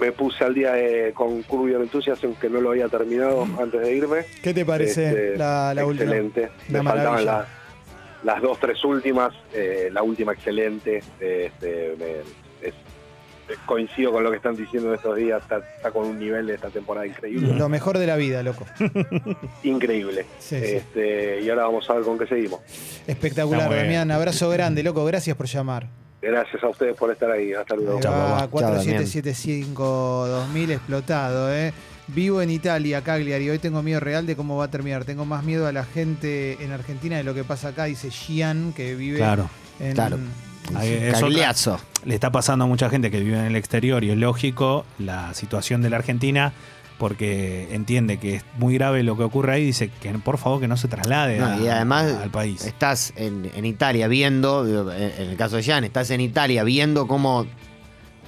[0.00, 3.94] Me puse al día eh, con Curvy Enthusiasm, que no lo había terminado antes de
[3.94, 4.18] irme.
[4.42, 6.04] ¿Qué te parece Este, la, la última?
[6.10, 6.50] excelente.
[6.68, 7.32] Una Me faltaban maravilla.
[8.24, 9.32] las, las dos, tres últimas.
[9.54, 11.02] eh, la última excelente.
[11.20, 12.74] Este, me- es-
[13.64, 15.40] coincido con lo que están diciendo estos días.
[15.40, 17.54] Está, está con un nivel de esta temporada increíble.
[17.54, 18.66] Lo mejor de la vida, loco.
[19.62, 20.26] Increíble.
[20.40, 20.64] Sí, sí.
[20.76, 22.60] Este, y ahora vamos a ver con qué seguimos.
[23.06, 23.70] Espectacular.
[23.74, 24.10] Damián.
[24.10, 25.04] Abrazo grande, loco.
[25.04, 25.86] Gracias por llamar.
[26.26, 27.52] Gracias a ustedes por estar ahí.
[27.52, 28.00] Hasta luego.
[28.00, 28.60] Chao, va, papá.
[28.60, 28.84] Chao,
[29.74, 31.72] 4775-2000 explotado, ¿eh?
[32.08, 33.50] Vivo en Italia, Cagliari.
[33.50, 35.04] Hoy tengo miedo real de cómo va a terminar.
[35.04, 38.72] Tengo más miedo a la gente en Argentina de lo que pasa acá, dice Gian,
[38.72, 39.50] que vive Claro.
[39.80, 39.92] en.
[39.94, 40.18] Claro.
[42.04, 45.32] Le está pasando a mucha gente que vive en el exterior y es lógico la
[45.34, 46.52] situación de la Argentina
[46.98, 50.68] porque entiende que es muy grave lo que ocurre ahí dice que por favor que
[50.68, 52.64] no se traslade No, a- y además al país.
[52.64, 57.46] estás en, en Italia viendo, en el caso de Jan, estás en Italia viendo cómo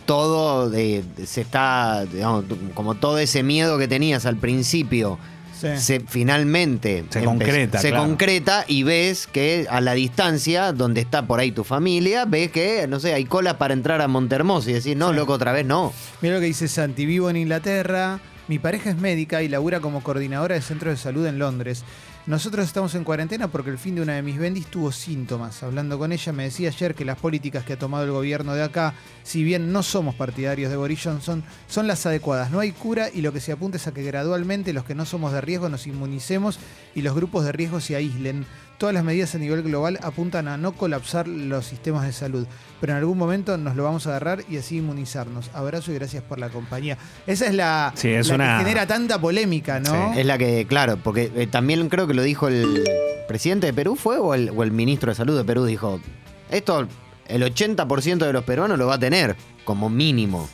[0.07, 5.19] todo de- se está, digamos, como todo ese miedo que tenías al principio,
[5.61, 5.67] Sí.
[5.77, 8.05] se finalmente Se concreta, se claro.
[8.05, 12.87] concreta y ves que a la distancia donde está por ahí tu familia, ves que,
[12.89, 15.17] no sé, hay colas para entrar a Montermoso y decir, no, Sí.
[15.17, 15.93] loco, otra vez no.
[16.23, 17.07] Mira lo que dice Santi.
[17.07, 18.21] Vivo en Inglaterra.
[18.49, 21.85] Mi pareja es médica y labura como coordinadora de centro de salud en Londres.
[22.25, 25.63] Nosotros estamos en cuarentena porque el fin de una de mis bendis tuvo síntomas.
[25.63, 28.63] Hablando con ella me decía ayer que las políticas que ha tomado el gobierno de
[28.63, 32.51] acá, si bien no somos partidarios de Boris Johnson, son las adecuadas.
[32.51, 35.05] No hay cura y lo que se apunta es a que gradualmente los que no
[35.05, 36.59] somos de riesgo nos inmunicemos
[36.95, 38.47] y los grupos de riesgo se aíslen.
[38.79, 42.47] Todas las medidas a nivel global apuntan a no colapsar los sistemas de salud,
[42.81, 45.51] pero en algún momento nos lo vamos a agarrar y así inmunizarnos.
[45.53, 46.97] Abrazo y gracias por la compañía.
[47.27, 50.15] Esa es la, Sí, es la una- que genera tanta polémica, ¿no?
[50.15, 52.85] Es la que, claro, porque eh, también creo que lo dijo el
[53.27, 54.17] presidente de Perú, ¿fue?
[54.19, 56.01] O el, o el ministro de Salud de Perú dijo,
[56.49, 56.87] esto
[57.27, 60.49] el 80% de los peruanos lo va a tener, como mínimo.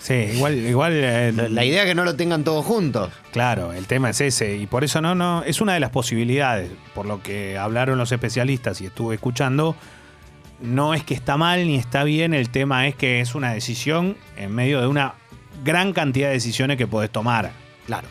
[0.00, 3.10] Sí, igual, igual eh, La, la idea es que no lo tengan todos juntos.
[3.32, 6.70] Claro, el tema es ese y por eso no, no, es una de las posibilidades,
[6.94, 9.76] por lo que hablaron los especialistas y estuve escuchando,
[10.60, 14.16] no es que está mal ni está bien, el tema es que es una decisión
[14.36, 15.14] en medio de una
[15.64, 17.52] gran cantidad de decisiones que podés tomar.
[17.86, 18.08] Claro.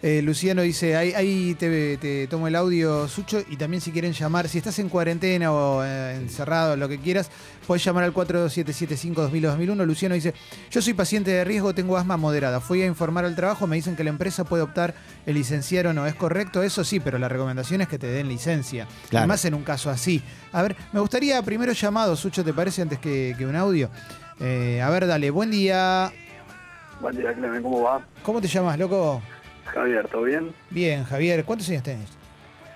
[0.00, 4.12] Eh, Luciano dice, ahí, ahí te, te tomo el audio, Sucho, y también si quieren
[4.12, 7.30] llamar, si estás en cuarentena o eh, encerrado, lo que quieras,
[7.66, 9.84] puedes llamar al 4775-2000-2001.
[9.84, 10.34] Luciano dice,
[10.70, 12.60] yo soy paciente de riesgo, tengo asma moderada.
[12.60, 14.94] Fui a informar al trabajo, me dicen que la empresa puede optar
[15.26, 16.06] el licenciar o no.
[16.06, 16.62] ¿Es correcto?
[16.62, 18.86] Eso sí, pero la recomendación es que te den licencia.
[19.08, 19.22] Claro.
[19.22, 20.22] Además en un caso así.
[20.52, 22.82] A ver, me gustaría primero llamado, Sucho, ¿te parece?
[22.82, 23.90] Antes que, que un audio.
[24.38, 26.12] Eh, a ver, dale, buen día.
[27.00, 28.00] Buen día, Clemen, ¿cómo va?
[28.22, 29.22] ¿Cómo te llamas, loco?
[29.72, 30.54] Javier, ¿todo bien?
[30.70, 32.08] Bien, Javier, ¿cuántos años tenés?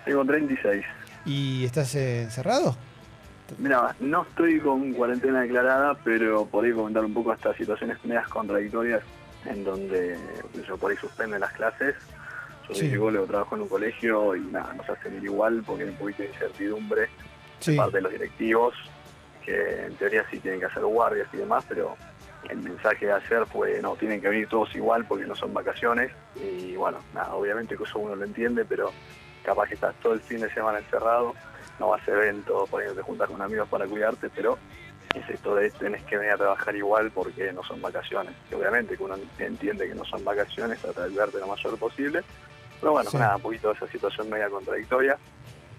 [0.04, 0.84] Tengo 36.
[1.24, 2.76] ¿Y estás eh, encerrado?
[3.58, 9.02] Mira, no estoy con cuarentena declarada, pero podría comentar un poco estas situaciones medias contradictorias
[9.44, 10.16] en donde
[10.66, 11.94] yo por ahí suspenden las clases.
[12.68, 12.80] Yo Sí.
[12.80, 15.96] soy psicólogo, trabajo en un colegio y nada, nos hacen ir igual porque hay un
[15.96, 17.08] poquito de incertidumbre
[17.58, 17.72] Sí.
[17.72, 18.74] de parte de los directivos,
[19.44, 21.96] que en teoría sí tienen que hacer guardias y demás, pero
[22.48, 26.10] el mensaje de ayer fue, no, tienen que venir todos igual porque no son vacaciones.
[26.36, 28.90] Y bueno, nada, obviamente que eso uno lo entiende, pero
[29.44, 31.34] capaz que estás todo el fin de semana encerrado,
[31.78, 34.58] no vas a eventos, por ahí te juntas con amigos para cuidarte, pero
[35.14, 38.34] es esto de tenés que venir a trabajar igual porque no son vacaciones.
[38.54, 42.22] Obviamente que uno entiende que no son vacaciones, trata de verte lo mayor posible.
[42.80, 43.16] Pero bueno, Sí.
[43.18, 45.16] nada, un poquito de esa situación media contradictoria.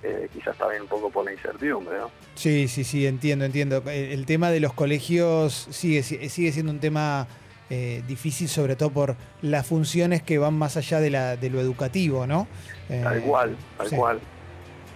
[0.04, 2.12] Eh, quizás también un poco por la incertidumbre, ¿no?
[2.36, 3.78] Sí, sí, sí, entiendo, entiendo.
[3.88, 7.26] El, el tema de los colegios sigue, si- sigue siendo un tema
[7.70, 11.62] eh, difícil, sobre todo por las funciones que van más allá de, la, de lo
[11.62, 12.48] educativo, ¿no?
[12.90, 13.96] Eh, Tal cual, tal sí.
[13.96, 14.20] cual.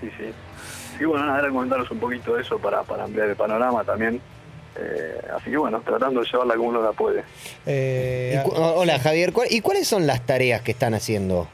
[0.01, 0.25] Sí, sí.
[0.99, 4.19] Sí, bueno, nada, era comentaros un poquito de eso para, para ampliar el panorama también.
[4.79, 7.23] Eh, así que bueno, tratando de llevarla como uno la puede.
[7.65, 11.47] Eh, Y cu- hola Javier, ¿cuál- ¿y cuáles son las tareas que están haciendo?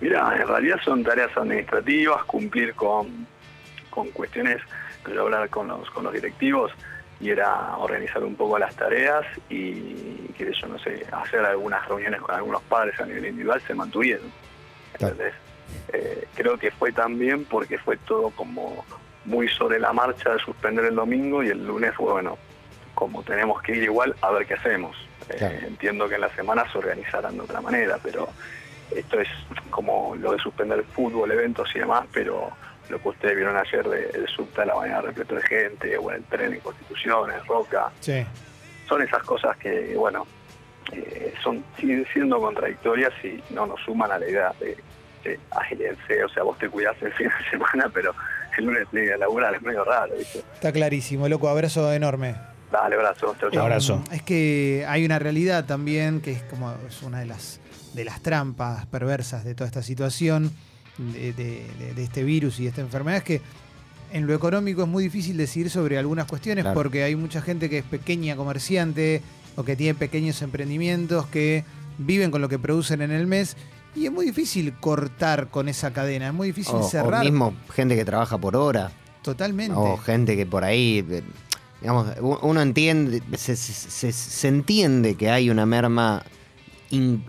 [0.00, 3.26] Mira, en realidad son tareas administrativas, cumplir con,
[3.90, 4.62] con cuestiones,
[5.04, 6.72] pero hablar con los, con los directivos
[7.20, 11.86] y era organizar un poco las tareas y, qué sé yo, no sé, hacer algunas
[11.88, 14.30] reuniones con algunos padres a nivel individual se mantuvieron.
[14.92, 15.34] ¿entendés?
[15.92, 18.84] Eh, creo que fue también porque fue todo como
[19.24, 22.38] muy sobre la marcha de suspender el domingo y el lunes fue, bueno,
[22.94, 24.96] como tenemos que ir igual, a ver qué hacemos.
[25.28, 28.28] Eh, entiendo que en la semana se organizarán de otra manera, pero
[28.94, 29.28] esto es
[29.70, 32.50] como lo de suspender fútbol, eventos y demás, pero
[32.88, 36.10] lo que ustedes vieron ayer de- del subte a la mañana repleto de gente, o
[36.10, 38.24] el tren en Constitución, en Roca, sí.
[38.88, 40.26] son esas cosas que, bueno,
[40.92, 44.76] eh, son siguen siendo contradictorias y no nos suman a la idea de,
[45.22, 45.38] de
[46.24, 48.14] o sea, vos te cuidás el fin de semana, pero
[48.56, 50.38] el lunes que laburar, es medio raro, ¿viste?
[50.54, 51.48] Está clarísimo, loco.
[51.48, 52.34] Abrazo enorme.
[52.72, 53.62] Dale, abrazo, chau, chau.
[53.62, 54.02] Abrazo.
[54.12, 57.60] Es que hay una realidad también que es como es una de las
[57.94, 60.52] de las trampas perversas de toda esta situación
[60.98, 63.40] de, de- de- de este virus y de esta enfermedad es que
[64.12, 66.74] en lo económico es muy difícil decidir sobre algunas cuestiones Claro.
[66.74, 69.22] porque hay mucha gente que es pequeña comerciante
[69.56, 71.64] o que tiene pequeños emprendimientos que
[71.98, 73.56] viven con lo que producen en el mes
[73.96, 77.54] y es muy difícil cortar con esa cadena, es muy difícil O, o cerrar mismo
[77.74, 79.74] gente que trabaja por hora, totalmente.
[79.76, 81.22] o gente que por ahí, eh,
[81.80, 82.06] digamos,
[82.42, 86.22] uno entiende, se, se- se- se entiende que hay una merma
[86.90, 87.24] in-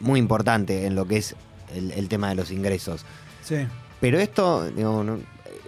[0.00, 1.34] muy importante en lo que es
[1.74, 3.04] el, el tema de los ingresos.
[3.42, 3.56] Sí.
[4.00, 5.18] Pero esto, digamos, no-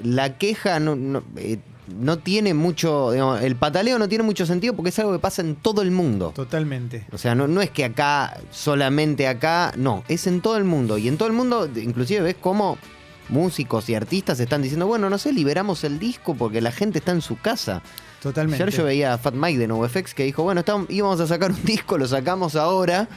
[0.02, 1.58] la queja no, no, eh,
[1.98, 5.42] no tiene mucho, digamos, el pataleo no tiene mucho sentido porque es algo que pasa
[5.42, 6.32] en todo el mundo.
[6.34, 7.04] Totalmente.
[7.12, 10.96] O sea, no, no es que acá, solamente acá, no, es en todo el mundo.
[10.98, 12.78] Y en todo el mundo, inclusive ves cómo
[13.30, 17.12] músicos y artistas están diciendo, bueno, no sé, liberamos el disco porque la gente está
[17.12, 17.82] en su casa.
[18.22, 18.62] Totalmente.
[18.62, 21.50] Ayer yo veía a Fat Mike de NoFX que dijo, bueno, estábamos- íbamos a sacar
[21.52, 23.08] un disco, lo sacamos ahora.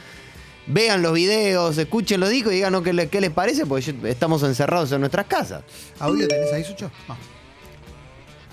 [0.66, 4.06] Vean los videos, escuchen los discos y díganos qué, le- qué les parece, porque yo-
[4.08, 5.62] estamos encerrados en nuestras casas.
[6.00, 6.90] ¿Audio tenés ahí, Sucho?
[7.08, 7.16] No.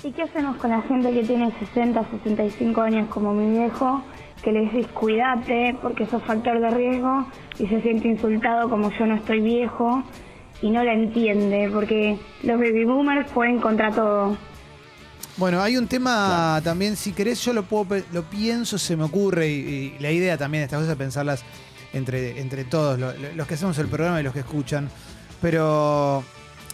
[0.04, 4.04] ¿Y qué hacemos con la gente que tiene 60, 65 años como mi viejo,
[4.44, 7.28] que le decís cuídate porque sos factor de riesgo
[7.60, 10.04] y se siente insultado como yo no estoy viejo
[10.62, 14.38] y no la entiende porque los baby boomers pueden contra todo?
[15.38, 19.48] Bueno, hay un tema también, si querés, yo lo puedo lo pienso, se me ocurre,
[19.48, 21.44] y, y la idea también de estas cosas es pensarlas
[21.94, 24.90] entre, entre todos, lo- lo- los que hacemos el programa y los que escuchan.
[25.42, 26.24] Pero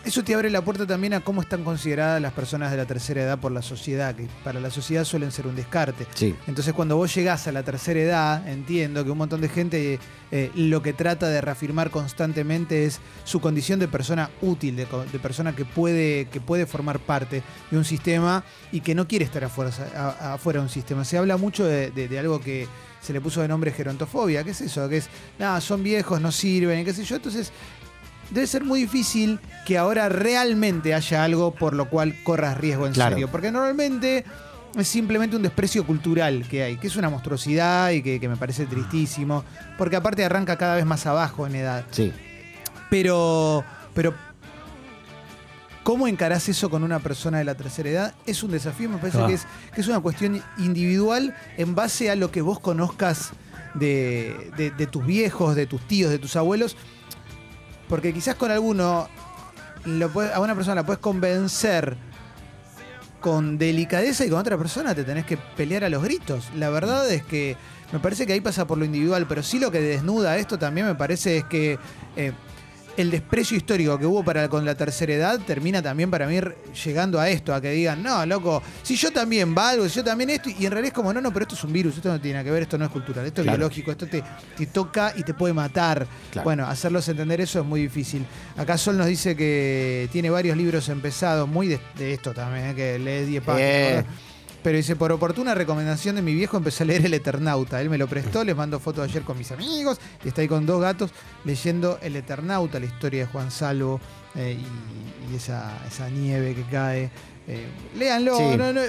[0.07, 3.21] eso te abre la puerta también a cómo están consideradas las personas de la tercera
[3.23, 6.07] edad por la sociedad, que para la sociedad suelen ser un descarte.
[6.15, 6.35] Sí.
[6.47, 9.99] Entonces cuando vos llegás a la tercera edad, entiendo que un montón de gente
[10.31, 15.19] eh, lo que trata de reafirmar constantemente es su condición de persona útil, de, de
[15.19, 19.43] persona que puede, que puede formar parte de un sistema y que no quiere estar
[19.43, 21.03] afuera, a- afuera de un sistema.
[21.05, 22.67] Se habla mucho de, de- de algo que
[23.01, 24.89] se le puso de nombre gerontofobia, ¿qué es eso?
[24.89, 25.07] Que es,
[25.39, 27.15] nada, son viejos, no sirven, qué sé yo.
[27.17, 27.51] Entonces
[28.31, 32.93] debe ser muy difícil que ahora realmente haya algo por lo cual corras riesgo en
[32.93, 33.15] Claro.
[33.15, 33.29] serio.
[33.29, 34.23] Porque normalmente
[34.77, 38.35] es simplemente un desprecio cultural que hay, que es una monstruosidad y que, que me
[38.37, 39.43] parece tristísimo,
[39.77, 41.85] porque aparte arranca cada vez más abajo en edad.
[41.91, 42.11] Sí.
[42.89, 43.63] Pero,
[43.93, 44.13] pero,
[45.83, 48.15] ¿cómo encarás eso con una persona de la tercera edad?
[48.25, 49.27] Es un desafío, me parece Ah.
[49.27, 53.31] que, es, que es una cuestión individual en base a lo que vos conozcas
[53.73, 56.75] de, de- de tus viejos, de tus tíos, de tus abuelos.
[57.87, 59.07] Porque quizás con alguno,
[59.85, 61.95] lo puede- a una persona la puedes convencer
[63.19, 66.49] con delicadeza y con otra persona te tenés que pelear a los gritos.
[66.55, 67.57] La verdad es que
[67.91, 70.85] me parece que ahí pasa por lo individual, pero sí lo que desnuda esto también
[70.87, 71.79] me parece es que
[72.15, 72.33] eh,
[72.97, 76.39] el desprecio histórico que hubo para con la tercera edad termina también para mí
[76.83, 80.31] llegando a esto, a que digan, no, loco, si yo también valgo, si yo también
[80.31, 82.19] esto, y en realidad es como, no, no, pero esto es un virus, esto no
[82.19, 84.23] tiene nada que ver, esto no es cultural, esto es biológico, esto te,
[84.57, 86.07] te toca y te puede matar.
[86.31, 86.43] Claro.
[86.43, 88.25] Bueno, hacerlos entender eso es muy difícil.
[88.57, 92.75] Acá Sol nos dice que tiene varios libros empezados, muy de, de esto también, eh,
[92.75, 94.05] que lee 10 páginas.
[94.63, 97.79] Pero dice, por oportuna recomendación de mi viejo, empecé a leer El Eternauta.
[97.81, 100.65] Él me lo prestó, les mando fotos ayer con mis amigos, y está ahí con
[100.65, 101.11] dos gatos
[101.45, 104.01] leyendo El Eternauta, la historia de Juan Salvo
[104.35, 107.09] eh, y, y esa, esa nieve que cae.
[107.47, 107.65] Eh,
[107.97, 108.57] léanlo, Sí.
[108.57, 108.81] no, no,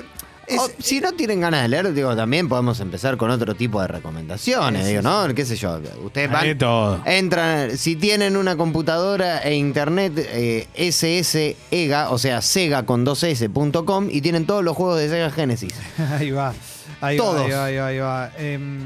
[0.49, 3.81] es- O, si no tienen ganas de leer, digo, también podemos empezar con otro tipo
[3.81, 5.27] de recomendaciones, digo, ¿no?
[5.35, 5.79] ¿Qué sé yo?
[6.05, 7.01] Ustedes van, todo.
[7.05, 14.21] entran, si tienen una computadora e internet, eh, ssega, o sea, sega con 2s.com y
[14.21, 15.75] tienen todos los juegos de Sega Genesis.
[16.19, 16.53] ahí va,
[17.01, 17.51] ahí Todos.
[17.53, 18.25] va, ahí va, ahí va.
[18.25, 18.31] ahí va.
[18.39, 18.81] Em,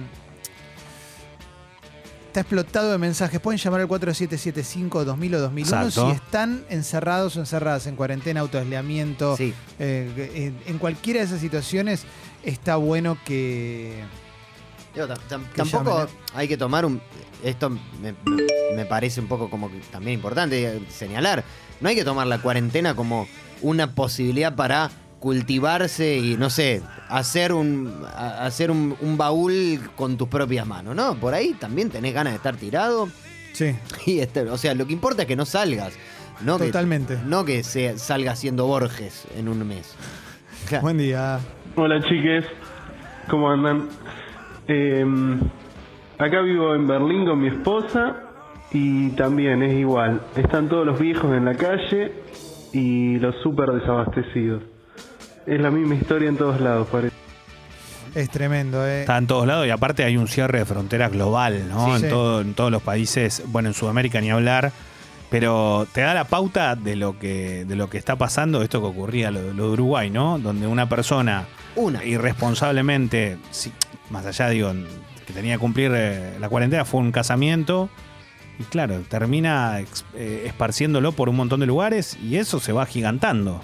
[2.32, 3.38] está explotado de mensajes.
[3.40, 6.10] Pueden llamar al 4775-2000 o 2001 Exacto.
[6.10, 9.36] si están encerrados o encerradas en cuarentena, autoaislamiento.
[9.36, 9.52] Sí.
[9.78, 12.04] Eh, en, en cualquiera de esas situaciones
[12.42, 14.02] está bueno que...
[15.28, 17.00] Tampoco llamen, hay que tomar un.
[17.42, 21.44] Esto me, parece un poco como que también importante eh, señalar.
[21.80, 23.26] No hay que tomar la cuarentena como
[23.62, 24.90] una posibilidad para
[25.22, 31.14] cultivarse y, no sé, hacer un, hacer un, un baúl con tus propias manos, ¿no?
[31.14, 33.08] Por ahí también tenés ganas de estar tirado.
[33.52, 33.72] Sí,
[34.04, 35.94] Y este, o sea, lo que importa es que no salgas.
[36.40, 37.18] No que- totalmente.
[37.24, 39.94] no que se, salga siendo Borges en un mes.
[40.66, 40.82] Claro.
[40.86, 41.38] Buen día.
[41.76, 42.44] Hola chiques,
[43.30, 43.88] ¿cómo andan?
[44.66, 45.06] Eh,
[46.18, 48.16] acá vivo en Berlín con mi esposa
[48.72, 50.20] y también es igual.
[50.34, 52.12] Están todos los viejos en la calle
[52.72, 54.64] y los súper desabastecidos.
[55.46, 57.14] Es la misma historia en todos lados, parece.
[58.14, 59.00] Es tremendo, ¿eh?
[59.00, 61.86] Está en todos lados y aparte hay un cierre de fronteras global, ¿no?
[61.86, 61.90] Sí.
[61.92, 62.08] en, Sí.
[62.08, 64.70] todo, en todos los países, bueno, en Sudamérica ni hablar,
[65.30, 68.86] pero te da la pauta de lo que, de lo que está pasando, esto que
[68.88, 70.38] ocurría, lo, lo de Uruguay, ¿no?
[70.38, 72.04] Donde una persona Una.
[72.04, 73.72] irresponsablemente, sí,
[74.10, 74.72] más allá, digo,
[75.26, 77.88] que tenía que cumplir eh, la cuarentena, fue un casamiento.
[78.58, 79.80] Y claro, termina
[80.14, 83.62] eh, esparciéndolo por un montón de lugares y eso se va gigantando.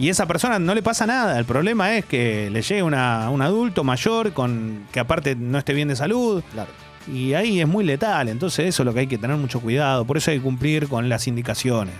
[0.00, 1.38] Y esa persona no le pasa nada.
[1.38, 5.74] El problema es que le llegue una- un adulto mayor con que aparte no esté
[5.74, 6.42] bien de salud.
[6.52, 6.70] Claro.
[7.06, 8.28] Y ahí es muy letal.
[8.28, 10.04] Entonces eso es lo que hay que tener mucho cuidado.
[10.06, 11.94] Por eso hay que cumplir con las indicaciones.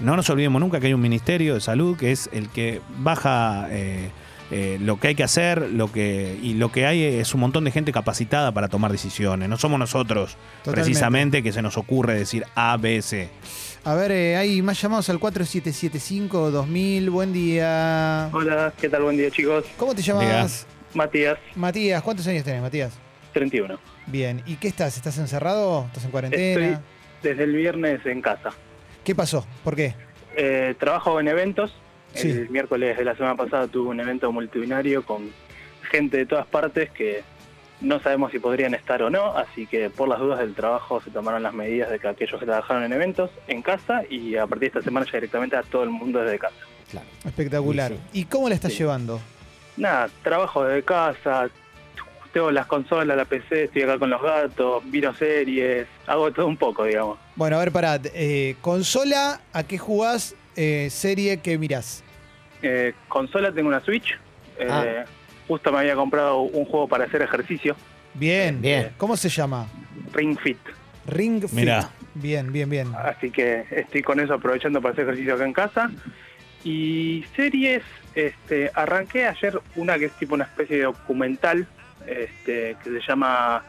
[0.00, 3.68] No nos olvidemos nunca que hay un Ministerio de Salud que es el que baja
[3.70, 4.10] eh,
[4.50, 7.64] eh, lo que hay que hacer lo que, y lo que hay es un montón
[7.64, 9.48] de gente capacitada para tomar decisiones.
[9.48, 10.82] No somos nosotros Totalmente.
[10.82, 13.28] precisamente que se nos ocurre decir A, B, C.
[13.86, 17.08] A ver, eh, hay más llamados al 4775-2000.
[17.08, 18.28] Buen día.
[18.32, 19.02] Hola, ¿qué tal?
[19.04, 19.64] Buen día, chicos.
[19.76, 20.66] ¿Cómo te llamas?
[20.92, 22.98] Matías, Matías, ¿cuántos años tenés, Matías?
[23.32, 23.78] 31.
[24.08, 24.42] Bien.
[24.44, 24.96] ¿Y qué estás?
[24.96, 25.84] ¿Estás encerrado?
[25.86, 26.66] ¿Estás en cuarentena?
[26.66, 26.84] Estoy
[27.22, 28.50] desde el viernes en casa.
[29.04, 29.46] ¿Qué pasó?
[29.62, 29.94] ¿Por qué?
[30.34, 31.72] Eh, trabajo en eventos.
[32.12, 32.30] Sí.
[32.30, 35.30] El miércoles de la semana pasada tuve un evento multitudinario con
[35.92, 37.22] gente de todas partes que
[37.80, 41.10] no sabemos si podrían estar o no, así que por las dudas del trabajo se
[41.10, 44.60] tomaron las medidas de que aquellos que trabajaron en eventos en casa y a partir
[44.72, 46.56] de esta semana ya directamente a todo el mundo desde casa.
[47.24, 47.92] Espectacular.
[48.12, 48.78] ¿Y cómo la estás Sí.
[48.78, 49.20] llevando?
[49.76, 51.50] Nada, trabajo desde casa,
[52.32, 56.56] tengo las consolas, la PC, estoy acá con los gatos, miro series, hago todo un
[56.56, 57.18] poco, digamos.
[57.34, 57.98] Bueno, a ver, pará.
[58.14, 60.34] eh, consola, ¿a qué jugás?
[60.54, 62.02] Eh, serie, ¿qué mirás?
[62.62, 64.12] Eh, consola tengo una Switch.
[64.58, 65.04] eh, Ah.
[65.48, 67.76] Justo me había comprado un juego para hacer ejercicio,
[68.14, 68.60] Bien.
[68.62, 68.92] Bien.
[68.96, 69.66] ¿Cómo se llama?
[70.14, 70.56] Ring Fit.
[71.06, 71.52] Ring Fit.
[71.52, 71.90] Mirá.
[72.14, 72.88] Bien, bien, bien.
[72.94, 75.90] Así que estoy con eso aprovechando para hacer ejercicio acá en casa.
[76.64, 77.82] Y series,
[78.14, 81.66] este, arranqué ayer una que es tipo una especie de documental,
[82.06, 83.62] este, que se llama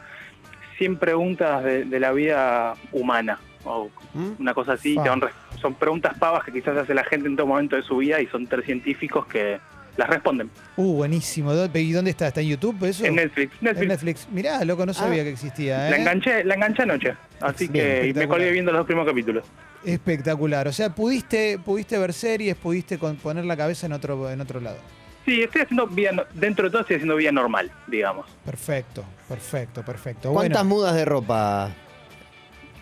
[0.78, 4.30] 100 preguntas de, de la vida humana, o ¿Mm?
[4.40, 4.94] una cosa así.
[4.96, 7.98] Van res- son preguntas pavas que quizás hace la gente en todo momento de su
[7.98, 9.58] vida y son tres científicos que
[9.98, 10.50] las responden.
[10.76, 11.52] Uh, buenísimo.
[11.52, 12.28] ¿Dó- ¿Y dónde está?
[12.28, 13.04] ¿Está en YouTube eso?
[13.04, 13.52] En Netflix.
[13.60, 13.82] Netflix.
[13.82, 14.28] En Netflix.
[14.32, 15.88] Mirá, loco, no sabía que existía.
[15.88, 15.90] ¿eh?
[15.90, 18.28] La enganché, la enganché anoche, así Bien, que y me espectacular.
[18.28, 19.44] colgué viendo los dos primeros capítulos.
[19.84, 20.68] Espectacular.
[20.68, 24.60] O sea, pudiste, pudiste ver series, pudiste con- poner la cabeza en otro, en otro
[24.60, 24.78] lado.
[25.24, 28.26] Sí, estoy haciendo vida, no- dentro de todo estoy haciendo vida normal, digamos.
[28.44, 30.32] Perfecto, perfecto, perfecto.
[30.32, 31.70] ¿Cuántas Bueno, mudas de ropa?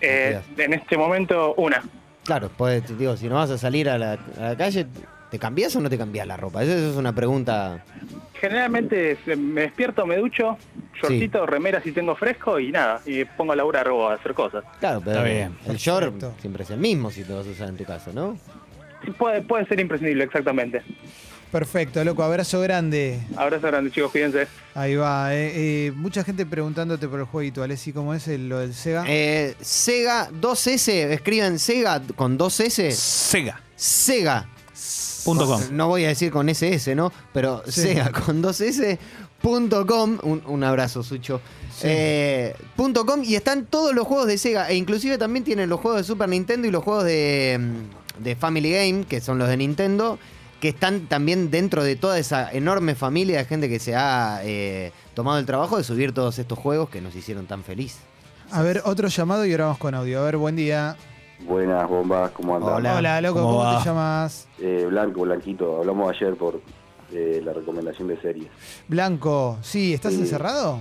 [0.01, 1.83] Eh, en este momento, una.
[2.25, 4.87] Claro, pues digo, si no vas a salir a la, a la calle,
[5.37, 6.63] ¿te cambias o no te cambias la ropa?
[6.65, 7.85] Esa es una pregunta.
[8.41, 10.57] Generalmente me despierto, me ducho,
[11.01, 14.65] shortito, remera si tengo fresco y nada, y pongo a laburar o a hacer cosas.
[14.81, 15.59] Claro, pero Está bien.
[15.67, 18.39] el short siempre es el mismo si te vas a usar en tu casa, ¿no?
[19.05, 20.83] Sí, Puede, puede ser imprescindible, exactamente.
[21.53, 22.23] perfecto, loco.
[22.23, 23.21] Abrazo grande.
[23.37, 24.47] Abrazo grande, chicos, cuídense.
[24.75, 25.35] Ahí va.
[25.35, 25.53] eh,
[25.89, 29.05] eh, mucha gente preguntándote por el jueguito, Alessi, ¿cómo es el- lo del Sega?
[29.07, 32.91] Eh, Sega 2S, escriben Sega con 2S.
[32.93, 33.61] Sega.
[33.77, 34.47] Sega.
[35.27, 35.61] Punto com.
[35.73, 37.13] No voy a decir con SS, ¿no?
[37.33, 37.83] Pero Sí.
[37.83, 38.99] Sega con 2S.
[39.43, 41.41] Punto com, un, un abrazo, Sucho.
[41.71, 41.87] Sí.
[41.89, 44.71] Eh, punto com y están todos los juegos de Sega.
[44.71, 48.35] E inclusive también tienen los juegos de Super Nintendo y los juegos de, mm, de
[48.37, 50.19] Family Game, que son los de Nintendo,
[50.61, 54.91] que están también dentro de toda esa enorme familia de gente que se ha eh,
[55.15, 57.97] tomado el trabajo de subir todos estos juegos que nos hicieron tan feliz.
[58.51, 60.21] A ver, otro llamado y ahora vamos con audio.
[60.21, 60.97] A ver, buen día.
[61.41, 62.75] Buenas bombas, ¿cómo andan?
[62.77, 62.97] Hola.
[62.97, 64.49] Hola, loco, ¿cómo te llamas?
[64.59, 66.61] Eh, Blanco, Blanquito, hablamos ayer por
[67.13, 68.49] eh, la recomendación de series.
[68.89, 70.81] Blanco, sí, ¿estás encerrado?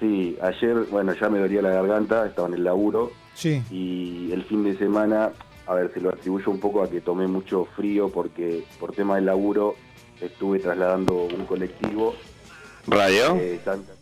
[0.00, 3.62] Sí, ayer, bueno, ya me dolía la garganta, estaba en el laburo Sí.
[3.70, 5.32] y el fin de semana,
[5.66, 9.16] a ver, se lo atribuyo un poco a que tomé mucho frío porque por tema
[9.16, 9.74] del laburo
[10.20, 12.14] estuve trasladando un colectivo.
[12.86, 13.36] ¿Radio?
[13.36, 13.93] eh, Santa-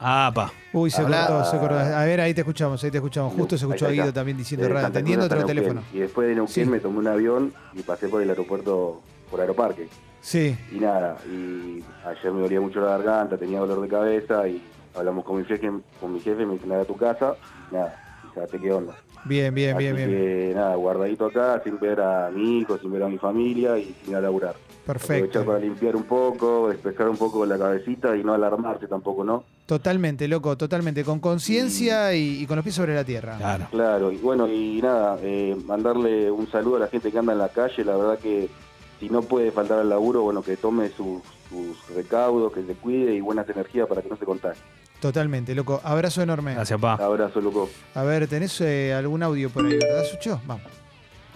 [0.00, 0.50] Ah, pa.
[0.72, 1.74] Uy, se Habla- cortó, se cortó.
[1.74, 3.34] A ver, ahí te escuchamos, ahí te escuchamos.
[3.34, 3.90] Justo se escuchó a.
[3.90, 5.82] Guido también diciendo eh, radio, atendiendo otro teléfono.
[5.92, 6.70] Y después de Neuquén Sí.
[6.70, 9.88] me tomé un avión y pasé por el aeropuerto, por Aeroparque.
[10.22, 14.62] Sí, Y nada, y ayer me dolía mucho la garganta, tenía dolor de cabeza y
[14.94, 17.36] hablamos con mi jefe, con mi jefe me dice, nada, a tu casa,
[17.70, 18.94] y nada, y ya qué onda.
[19.24, 20.08] bien, bien, Así bien, bien.
[20.10, 23.94] que nada, guardadito acá, sin ver a mi hijo, sin ver a mi familia y
[24.02, 24.50] sin ir a laburar.
[24.84, 25.44] Aprovechar Perfecto.
[25.46, 29.44] para limpiar un poco, despejar un poco la cabecita y no alarmarse tampoco, ¿no?
[29.70, 31.04] Totalmente, loco, totalmente.
[31.04, 33.36] Con conciencia y, y con los pies sobre la tierra.
[33.36, 33.68] Claro.
[33.70, 37.38] Claro, y bueno, y nada, eh, mandarle un saludo a la gente que anda en
[37.38, 38.48] la calle, la verdad que
[38.98, 43.14] si no puede faltar al laburo, bueno, que tome sus, sus recaudos, que se cuide
[43.14, 44.60] y buenas energías para que no se contagie.
[44.98, 45.80] Totalmente, loco.
[45.84, 46.54] Abrazo enorme.
[46.54, 46.94] Gracias, pa.
[46.94, 47.70] Abrazo, loco.
[47.94, 50.40] A ver, ¿tenés eh, algún audio por ahí, verdad, Sucho?
[50.46, 50.66] Vamos.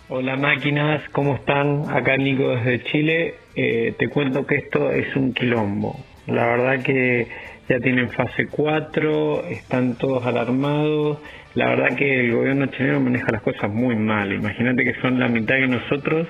[0.08, 1.88] Hola máquinas, ¿cómo están?
[1.88, 3.36] Acá Nico desde Chile.
[3.54, 6.00] Eh, te cuento que esto es un quilombo.
[6.26, 7.28] La verdad que
[7.68, 11.18] ya tienen fase 4, están todos alarmados.
[11.54, 14.32] La verdad que el gobierno chileno maneja las cosas muy mal.
[14.32, 16.28] Imagínate que son la mitad que nosotros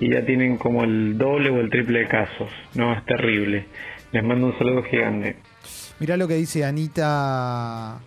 [0.00, 2.50] y ya tienen como el doble o el triple de casos.
[2.74, 3.66] No, es terrible.
[4.12, 5.36] Les mando un saludo gigante.
[6.00, 8.00] Mirá lo que dice Anita.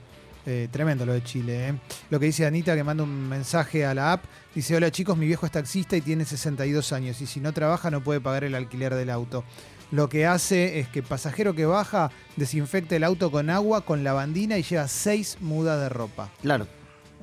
[0.46, 1.74] eh, tremendo lo de Chile, ¿eh?
[2.10, 4.26] Lo que dice Anita, que manda un mensaje a la app.
[4.54, 7.22] Dice: Hola chicos, mi viejo es taxista y tiene 62 años.
[7.22, 9.44] Y si no trabaja, no puede pagar el alquiler del auto.
[9.92, 14.58] Lo que hace es que pasajero que baja desinfecta el auto con agua, con lavandina
[14.58, 16.30] y lleva seis mudas de ropa.
[16.42, 16.68] Claro.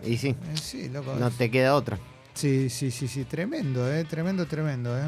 [0.02, 1.14] Y sí, Eh, sí, loco.
[1.18, 1.98] no te queda otra.
[2.34, 3.24] Sí, sí, sí, sí.
[3.24, 4.04] Tremendo, ¿eh?
[4.04, 5.02] Tremendo, tremendo, ¿eh?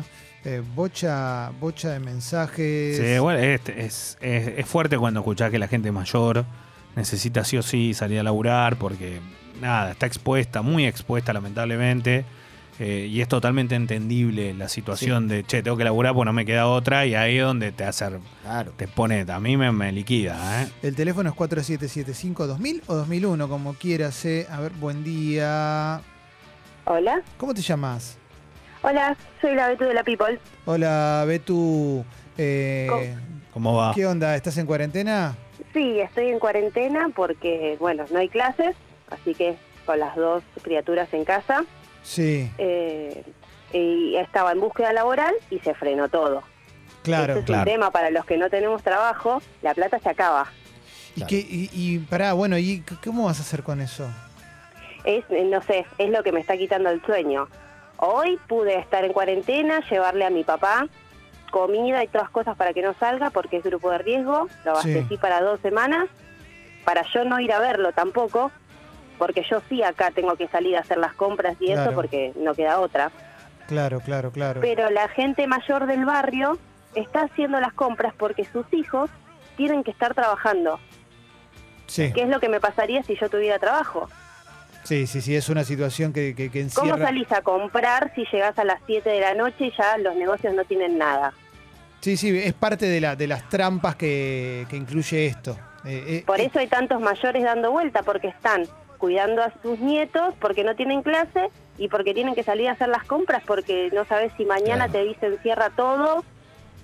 [0.45, 2.97] Eh, bocha, bocha de mensajes.
[2.99, 6.45] Sí, bueno, es, es, es- es fuerte cuando escuchás que la gente mayor
[6.95, 9.19] necesita sí o sí salir a laburar porque,
[9.61, 12.25] nada, está expuesta, muy expuesta lamentablemente.
[12.79, 16.45] Eh, y es totalmente entendible la situación de, che, tengo que laburar porque no me
[16.45, 17.07] queda otra.
[17.07, 18.07] Y ahí es donde te hace,
[18.43, 18.73] Claro.
[18.77, 20.69] te pone, a mí me, me liquida, ¿eh?
[20.83, 24.25] El teléfono es 4775-2000 o 2001, como quieras.
[24.25, 24.47] eh.
[24.51, 26.01] A ver, buen día.
[26.85, 27.23] Hola.
[27.39, 28.19] ¿Cómo te llamas?
[28.83, 30.39] Hola, soy la Betu de la People.
[30.67, 32.05] Hola, Betu.
[32.39, 33.17] Eh,
[33.53, 33.93] ¿Cómo va?
[33.95, 34.37] ¿Qué onda?
[34.37, 35.35] ¿Estás en cuarentena?
[35.73, 38.77] Sí, estoy en cuarentena porque, bueno, no hay clases,
[39.11, 41.65] así que con las dos criaturas en casa.
[42.07, 43.25] Sí, eh,
[43.73, 46.45] y estaba en búsqueda laboral y se frenó todo.
[47.03, 47.35] claro.
[47.35, 50.47] Este es un tema para los que no tenemos trabajo, la plata se acaba.
[51.17, 54.07] ¿Y, qué, y, y pará, bueno, ¿y cómo vas a hacer con eso?
[55.05, 57.49] Es, eh, no sé, es lo que me está quitando el sueño.
[57.97, 60.87] Hoy pude estar en cuarentena, llevarle a mi papá
[61.51, 64.49] comida y todas cosas para que no salga porque es grupo de riesgo.
[64.65, 65.17] Lo abastecí Sí.
[65.17, 66.07] para dos semanas,
[66.85, 68.51] para yo no ir a verlo tampoco,
[69.17, 71.83] porque yo sí acá tengo que salir a hacer las compras y Claro.
[71.83, 73.11] eso porque no queda otra.
[73.67, 74.61] Claro, claro, claro.
[74.61, 76.59] Pero la gente mayor del barrio
[76.95, 79.11] está haciendo las compras porque sus hijos
[79.57, 80.79] tienen que estar trabajando.
[81.87, 84.09] Sí, ¿Qué es lo que me pasaría si yo tuviera trabajo?
[84.85, 87.07] sí, sí, sí, es una situación que, que, que ¿Cómo encierra...
[87.09, 90.55] salís a comprar si llegás a las 7 de la noche y ya los negocios
[90.55, 91.33] no tienen nada?
[92.01, 95.59] Sí, sí, es parte de, la, de las trampas que, que incluye esto.
[95.85, 98.63] Eh, eh, Por eh, eso hay tantos mayores dando vuelta, porque están
[98.97, 102.89] cuidando a sus nietos, porque no tienen clase y porque tienen que salir a hacer
[102.89, 106.25] las compras, porque no sabes si mañana te dicen cierra todo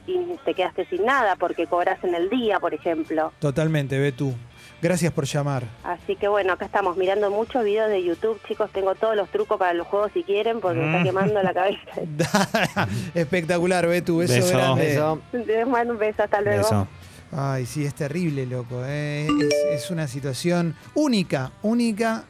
[0.06, 3.32] y te quedaste sin nada porque cobras en el día, por ejemplo.
[3.38, 4.34] Totalmente, ve tú.
[4.82, 5.62] Gracias por llamar.
[5.84, 9.56] Así que bueno, acá estamos mirando muchos videos de YouTube, chicos, tengo todos los trucos
[9.56, 10.90] para los juegos si quieren porque me Mm.
[10.94, 12.88] está quemando la cabeza.
[13.14, 14.18] Espectacular, ve tú.
[14.18, 14.56] Beso, Beso.
[14.58, 14.86] grande.
[14.86, 15.20] Beso.
[15.46, 16.88] Les mando un beso, hasta luego.
[17.34, 18.82] Ay, sí, es terrible, loco.
[18.84, 19.26] eh.
[19.40, 22.24] Es, es una situación única, única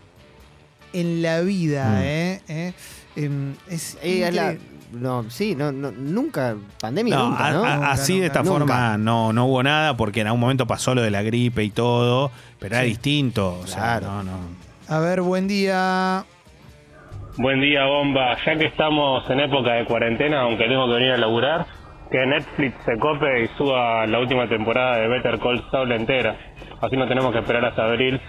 [0.93, 2.03] en la vida, Mm.
[2.03, 2.41] ¿eh?
[2.49, 2.73] ¿Eh?
[3.17, 4.79] Em, es Eh, es la- increíble.
[4.93, 7.65] no, sí, no, no, nunca, pandemia No, nunca, a- ¿no?
[7.65, 8.53] a- Nunca, así de esta Nunca.
[8.59, 11.71] forma no, no hubo nada porque en algún momento pasó lo de la gripe y
[11.71, 12.31] todo,
[12.61, 12.91] pero era Sí.
[12.91, 13.59] distinto.
[13.63, 14.33] O sea, no, no.
[14.89, 16.25] A ver, buen día.
[17.39, 18.37] Buen día, bomba.
[18.45, 21.67] Ya que estamos en época de cuarentena, aunque tengo que venir a laburar,
[22.13, 26.37] que Netflix se cope y suba la última temporada de Better Call Saul entera.
[26.81, 28.21] Así no tenemos que esperar hasta abril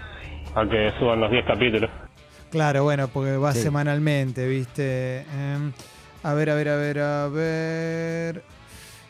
[0.54, 1.90] a que suban los 10 capítulos.
[2.50, 3.60] Claro, bueno, porque va Sí.
[3.62, 5.18] semanalmente, ¿viste?
[5.20, 5.72] Em,
[6.22, 8.42] a ver, a ver, a ver, a ver.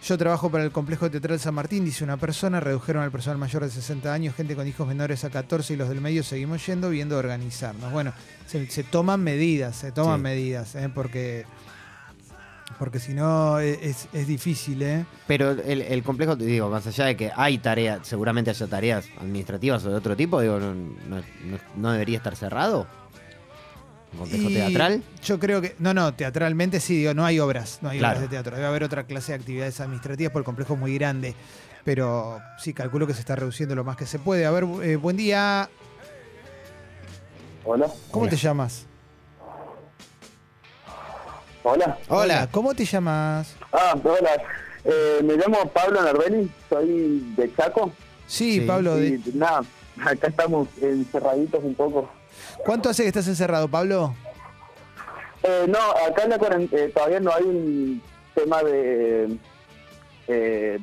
[0.03, 3.63] Yo trabajo para el complejo teatral San Martín, dice una persona, redujeron al personal mayor
[3.63, 6.91] de 60 años, gente con hijos menores a 14 y los del medio seguimos yendo,
[6.91, 7.91] viendo organizarnos.
[7.93, 8.13] Bueno,
[8.47, 10.23] se, se toman medidas, se toman Sí.
[10.23, 10.91] medidas, ¿eh?
[10.95, 11.45] porque,
[12.79, 15.05] porque si no e- es, es difícil, ¿eh?
[15.27, 19.07] Pero el, el complejo, te digo, más allá de que hay tareas, seguramente haya tareas
[19.19, 20.75] administrativas o de otro tipo, digo, no,
[21.77, 22.87] no- debería estar cerrado.
[24.13, 25.03] ¿Un complejo Y teatral?
[25.25, 25.75] Yo creo que.
[25.81, 28.19] No, no, teatralmente sí, digo, no hay obras, no hay Claro.
[28.19, 28.55] obras de teatro.
[28.55, 31.35] Debe haber otra clase de actividades administrativas porque el complejo es muy grande.
[31.85, 34.47] Pero sí, calculo que se está reduciendo lo más que se puede.
[34.47, 35.69] A ver, eh, buen día.
[37.65, 37.89] Hola.
[38.11, 38.87] ¿Cómo te llamas?
[41.67, 41.99] Hola.
[42.09, 42.49] Hola.
[42.51, 43.57] ¿Cómo te llamas?
[43.73, 44.31] Ah, hola.
[44.85, 47.91] Eh, me llamo Pablo Nardelli, soy de Chaco.
[48.27, 48.67] Sí, Sí.
[48.67, 48.97] Pablo.
[48.97, 49.63] De- nada,
[50.05, 52.11] acá estamos encerraditos un poco.
[52.67, 54.15] ¿Cuánto hace que estás encerrado, Pablo?
[55.43, 58.03] Eh, no, acá en la cuarentena todavía no hay un
[58.35, 59.39] tema de
[60.29, 60.79] eh,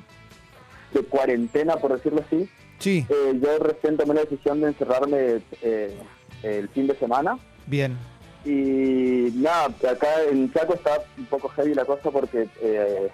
[0.93, 2.49] de cuarentena, por decirlo así.
[2.79, 5.95] Sí, Eh, yo recién tomé la decisión de encerrarme eh,
[6.41, 7.37] el fin de semana.
[7.67, 7.97] bien.
[8.43, 13.09] Y nada, acá en Chaco está un poco heavy la cosa porque eh,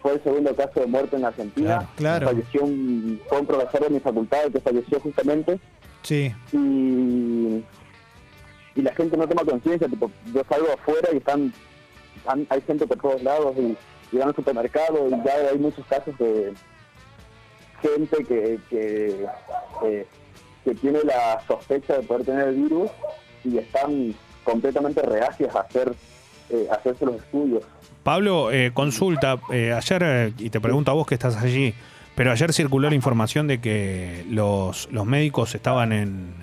[0.00, 1.78] fue el segundo caso de muerte en Argentina.
[1.78, 2.26] Claro, claro.
[2.28, 5.58] Falleció un, fue un profesor de mi facultad que falleció justamente.
[6.02, 7.64] Sí, Y,
[8.76, 9.88] y la gente no toma conciencia.
[9.88, 11.52] tipo, Yo salgo afuera y están,
[12.48, 13.76] hay gente por todos lados y,
[14.12, 16.52] y van al supermercado y ya hay muchos casos de
[17.82, 19.26] gente que, que,
[19.84, 20.06] eh,
[20.64, 22.90] que tiene la sospecha de poder tener el virus
[23.44, 24.14] y están
[24.48, 25.92] completamente reacias a hacer
[26.50, 27.62] eh, hacerse los estudios.
[28.02, 31.74] Pablo, eh, consulta, eh, ayer, eh, y te pregunto a vos que estás allí,
[32.14, 36.34] pero ayer circuló la información de que los, los médicos estaban en,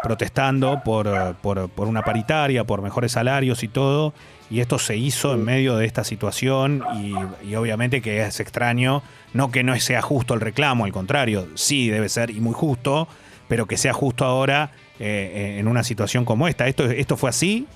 [0.00, 4.14] protestando por, por, por una paritaria, por mejores salarios y todo,
[4.48, 7.14] y esto se hizo en medio de esta situación y,
[7.48, 9.02] y obviamente que es extraño,
[9.34, 13.08] no que no sea justo el reclamo, al contrario, sí debe ser y muy justo,
[13.50, 14.70] pero que sea justo ahora
[15.00, 16.68] eh, en una situación como esta.
[16.68, 17.66] ¿Esto, esto fue así?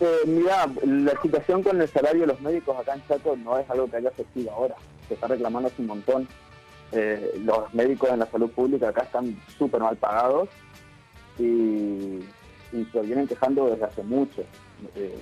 [0.00, 3.68] Eh, mira, la situación con el salario de los médicos acá en Chaco no es
[3.68, 4.74] algo que haya surgido ahora.
[5.06, 6.26] Se está reclamando hace un montón.
[6.92, 10.48] Eh, los médicos en la salud pública acá están súper mal pagados
[11.38, 11.42] y,
[12.72, 14.40] y se vienen quejando desde hace mucho.
[14.96, 15.18] Eh,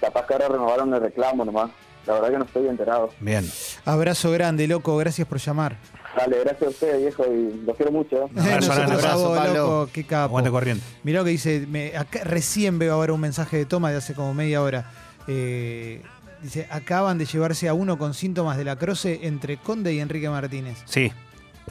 [0.00, 1.72] capaz que ahora renovaron el reclamo nomás.
[2.06, 3.10] La verdad que no estoy enterado.
[3.18, 3.44] Bien.
[3.84, 4.96] abrazo grande, loco.
[4.96, 5.76] Gracias por llamar.
[6.16, 8.28] Dale, gracias a ustedes, viejo, y los quiero mucho.
[8.32, 9.54] Nosotros a abrazo, vos, Pablo.
[9.54, 9.88] loco.
[9.92, 10.24] Qué capo.
[10.26, 10.84] Aguante corriente.
[11.04, 14.12] Mirá lo que dice, me- acá recién veo ahora un mensaje de toma de hace
[14.14, 14.90] como media hora.
[15.26, 16.02] Eh,
[16.42, 20.28] dice, acaban de llevarse a uno con síntomas de la croce entre Conde y Enrique
[20.28, 20.78] Martínez.
[20.84, 21.10] Sí.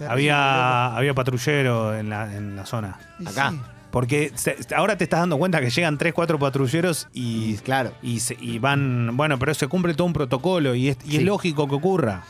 [0.08, 2.98] Había, había patrullero en la, en la zona.
[3.20, 3.52] Y Acá.
[3.52, 3.60] sí.
[3.92, 7.92] Porque se- ahora te estás dando cuenta que llegan 3, 4 patrulleros y, Claro.
[8.02, 9.16] y, se- y van.
[9.18, 12.24] Bueno, pero se cumple todo un protocolo y es, y es lógico que ocurra.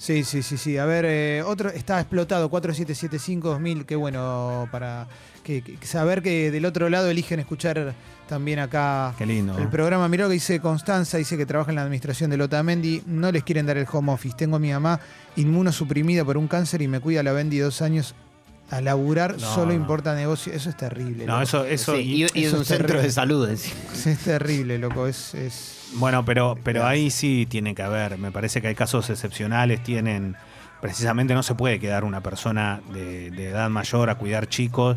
[0.00, 0.78] Sí, sí, sí, sí.
[0.78, 5.06] A ver, eh, otro está explotado, 4775-2000, qué bueno para
[5.44, 7.94] que, que- saber que del otro lado eligen escuchar
[8.26, 9.58] también acá Qué lindo.
[9.58, 9.68] el ¿eh?
[9.70, 10.08] programa.
[10.08, 13.44] Mirá lo que dice Constanza, dice que trabaja en la administración de Lotamendi, no les
[13.44, 14.34] quieren dar el home office.
[14.38, 15.00] Tengo a mi mamá
[15.36, 18.14] inmunosuprimida por un cáncer y me cuida la Bendy dos años.
[18.70, 19.72] A laburar No, solo no.
[19.74, 20.52] importa negocio.
[20.52, 21.24] Eso es terrible.
[21.26, 21.42] No, loco.
[21.42, 21.94] eso, eso.
[21.96, 23.06] Sí, y, y es eso un es centro terrible.
[23.08, 23.48] de salud.
[23.50, 23.74] encima.
[24.06, 25.06] Es terrible, loco.
[25.06, 25.76] Es, es...
[25.94, 28.16] Bueno, pero, pero ahí sí tiene que haber.
[28.18, 29.82] Me parece que hay casos excepcionales.
[29.82, 30.36] Tienen.
[30.80, 34.96] Precisamente no se puede quedar una persona de, de edad mayor a cuidar chicos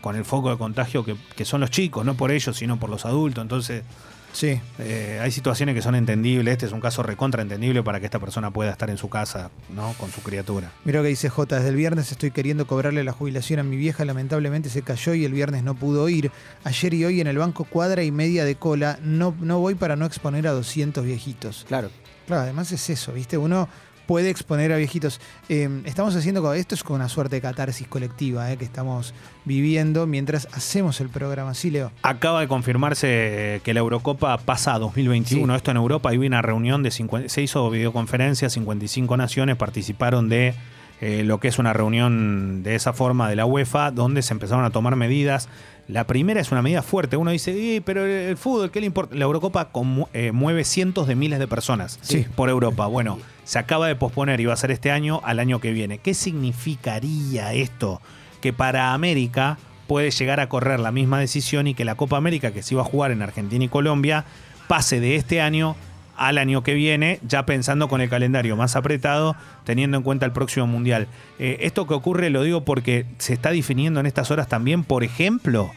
[0.00, 2.90] con el foco de contagio que, que son los chicos, no por ellos, sino por
[2.90, 3.40] los adultos.
[3.42, 3.82] Entonces,
[4.34, 4.60] Sí.
[4.80, 6.52] eh, hay situaciones que son entendibles.
[6.52, 9.50] Este es un caso recontra entendible para que esta persona pueda estar en su casa,
[9.74, 9.94] ¿no?
[9.94, 10.72] Con su criatura.
[10.84, 11.56] Mira lo que dice J.
[11.56, 14.04] Desde el viernes estoy queriendo cobrarle la jubilación a mi vieja.
[14.04, 16.30] Lamentablemente se cayó y el viernes no pudo ir.
[16.64, 18.98] Ayer y hoy en el banco cuadra y media de cola.
[19.02, 21.64] No, no voy para no exponer a 200 viejitos.
[21.68, 21.90] Claro.
[22.26, 23.38] Claro, además es eso, ¿viste?
[23.38, 23.68] Uno
[24.06, 25.20] puede exponer a viejitos.
[25.48, 30.06] Eh, estamos haciendo esto es con una suerte de catarsis colectiva eh, que estamos viviendo
[30.06, 31.54] mientras hacemos el programa.
[31.54, 31.90] Sí, Leo.
[32.02, 35.54] Acaba de confirmarse que la Eurocopa pasa a 2021.
[35.54, 36.10] Esto en Europa.
[36.10, 40.54] Hay una reunión de 50 se hizo videoconferencia, 55 naciones participaron de
[41.00, 44.64] eh, lo que es una reunión de esa forma de la UEFA, donde se empezaron
[44.64, 45.48] a tomar medidas.
[45.86, 47.16] La primera es una medida fuerte.
[47.16, 49.14] Uno dice, "Y, pero el fútbol, ¿qué le importa?
[49.14, 49.68] La Eurocopa
[50.14, 52.24] eh, mueve cientos de miles de personas Sí.
[52.36, 52.86] por Europa.
[52.86, 55.98] Bueno, se acaba de posponer y va a ser este año al año que viene.
[55.98, 58.00] ¿Qué significaría esto?
[58.40, 62.52] Que para América puede llegar a correr la misma decisión y que la Copa América
[62.52, 64.24] que se iba a jugar en Argentina y Colombia
[64.68, 65.76] pase de este año
[66.16, 70.32] al año que viene, ya pensando con el calendario más apretado, teniendo en cuenta el
[70.32, 71.08] próximo Mundial.
[71.38, 75.04] Eh, esto que ocurre lo digo porque se está definiendo en estas horas también, por
[75.04, 75.70] ejemplo,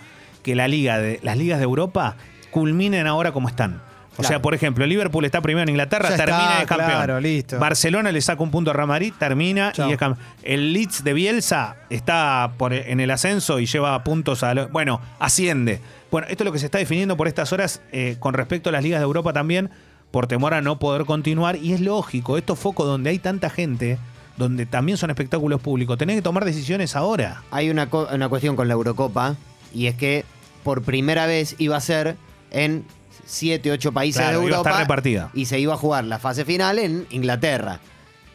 [0.43, 2.15] que la liga de, las ligas de Europa
[2.51, 3.81] culminen ahora como están.
[4.19, 6.89] O sea, por ejemplo, Liverpool está primero en Inglaterra, Ya está, termina de campeón.
[6.89, 7.59] claro, listo.
[7.59, 9.87] Barcelona le saca un punto a Real Madrid, termina Chao.
[9.87, 10.25] y es campeón.
[10.41, 14.55] El Leeds de Bielsa está por, en el ascenso y lleva puntos a...
[14.55, 15.81] lo- bueno, asciende.
[16.09, 18.71] Bueno, esto es lo que se está definiendo por estas horas eh, con respecto a
[18.71, 19.69] las ligas de Europa también,
[20.11, 21.55] por temor a no poder continuar.
[21.57, 23.97] Y es lógico, estos focos donde hay tanta gente,
[24.37, 27.43] donde también son espectáculos públicos, tenés que tomar decisiones ahora.
[27.51, 29.35] Hay una, co- una cuestión con la Eurocopa
[29.73, 30.25] y es que
[30.63, 32.15] por primera vez iba a ser
[32.51, 32.85] en
[33.25, 35.29] 7, 8 países Claro, de iba a Europa estar repartida.
[35.33, 37.79] y se iba a jugar la fase final en Inglaterra,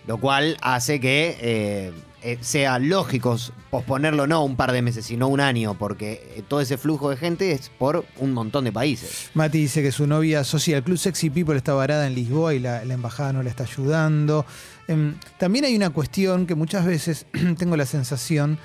[0.06, 1.92] lo cual hace que eh,
[2.22, 3.36] eh, sea lógico
[3.70, 7.16] posponerlo no un par de meses, sino un año, porque eh, todo ese flujo de
[7.16, 9.30] gente es por un montón de países.
[9.34, 12.58] Mati dice que su novia socia del Club Sexy People está varada en Lisboa y
[12.58, 14.44] la, la embajada no le está ayudando.
[14.88, 17.26] Em, también hay una cuestión que muchas veces
[17.58, 18.58] tengo la sensación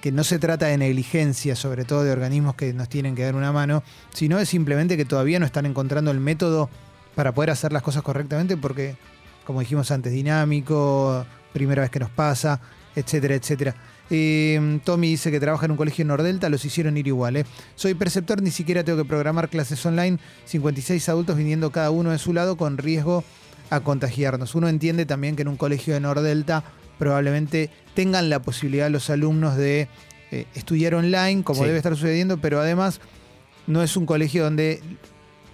[0.00, 3.34] que no se trata de negligencia, sobre todo de organismos que nos tienen que dar
[3.34, 3.82] una mano,
[4.14, 6.70] sino es simplemente que todavía no están encontrando el método
[7.14, 8.96] para poder hacer las cosas correctamente porque,
[9.44, 12.60] como dijimos antes, dinámico, primera vez que nos pasa,
[12.94, 13.74] etcétera, etcétera.
[14.12, 17.36] Eh, Tommy dice que trabaja en un colegio en Nordelta, los hicieron ir igual.
[17.36, 17.44] ¿eh?
[17.76, 20.18] Soy preceptor, ni siquiera tengo que programar clases online.
[20.46, 23.22] 56 adultos viniendo cada uno de su lado con riesgo
[23.70, 24.56] a contagiarnos.
[24.56, 26.64] Uno entiende también que en un colegio de Nordelta
[26.98, 29.88] probablemente tengan la posibilidad los alumnos de
[30.32, 31.66] eh, estudiar online, como Sí.
[31.66, 33.00] debe estar sucediendo, pero además
[33.68, 34.80] no es un colegio donde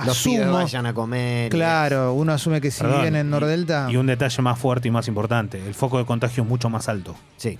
[0.04, 0.56] Los pibes asumo.
[0.58, 1.50] vayan a comer.
[1.50, 3.88] Claro, uno asume que si Perdón, viven en Nordelta.
[3.90, 6.88] Y un detalle más fuerte y más importante, el foco de contagio es mucho más
[6.88, 7.14] alto.
[7.36, 7.58] Sí.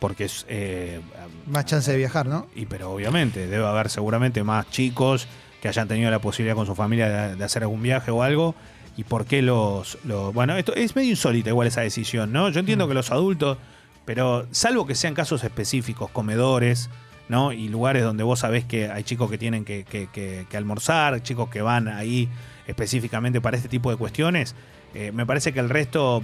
[0.00, 0.44] Porque es...
[0.48, 1.00] eh,
[1.46, 2.46] Más chance de viajar, ¿no?
[2.54, 5.26] Y pero obviamente debe haber seguramente más chicos
[5.60, 8.54] que hayan tenido la posibilidad con su familia de, de hacer algún viaje o algo.
[8.96, 12.48] ¿Y por qué los, los- Bueno, esto es medio insólita igual esa decisión, ¿no?
[12.50, 13.58] Yo entiendo que los adultos,
[14.04, 16.90] pero salvo que sean casos específicos, comedores,
[17.28, 17.52] ¿no?
[17.52, 21.60] Y lugares donde vos sabés que hay chicos que tienen que, que- almorzar, chicos que
[21.62, 22.28] van ahí
[22.66, 24.54] específicamente para este tipo de cuestiones,
[24.94, 26.22] eh, me parece que el resto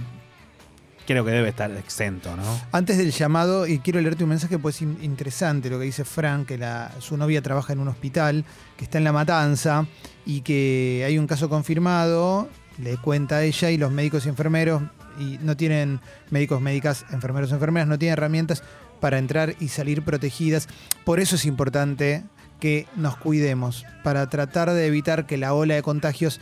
[1.07, 2.43] creo que debe estar exento, ¿no?
[2.71, 6.47] Antes del llamado, y quiero leerte un mensaje, pues in- interesante lo que dice Frank,
[6.47, 8.43] que la- su novia trabaja en un hospital,
[8.75, 9.85] que está en La Matanza,
[10.25, 12.49] y que hay un caso confirmado,
[12.79, 14.81] le cuenta a ella, y los médicos y enfermeros,
[15.19, 15.99] y no tienen
[16.31, 18.63] médicos, médicas, enfermeros, enfermeras, no tienen herramientas
[18.99, 20.67] para entrar y salir protegidas.
[21.03, 22.23] Por eso es importante
[22.59, 26.39] que nos cuidemos, para tratar de evitar que la ola de contagios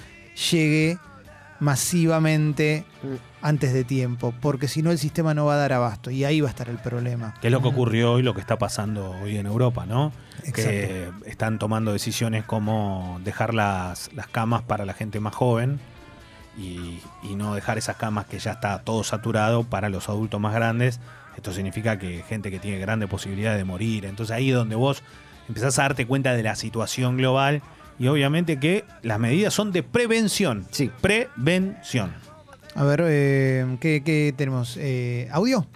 [0.51, 0.97] llegue
[1.59, 2.85] masivamente
[3.41, 6.41] antes de tiempo, porque si no el sistema no va a dar abasto y ahí
[6.41, 7.33] va a estar el problema.
[7.41, 10.11] Que es lo que ocurrió hoy, lo que está pasando hoy en Europa, ¿no?
[10.53, 15.79] Que están tomando decisiones como dejar las, las camas para la gente más joven
[16.57, 20.53] y, y no dejar esas camas que ya está todo saturado para los adultos más
[20.53, 20.99] grandes.
[21.35, 24.05] Esto significa que gente que tiene grande posibilidad de morir.
[24.05, 25.03] Entonces ahí es donde vos
[25.47, 27.61] empezás a darte cuenta de la situación global
[27.99, 30.67] y obviamente que las medidas son de prevención.
[30.71, 30.91] Sí.
[31.01, 32.13] Prevención.
[32.75, 34.77] A ver, eh, ¿qué, qué tenemos?
[34.77, 35.67] Eh, ¿Audio?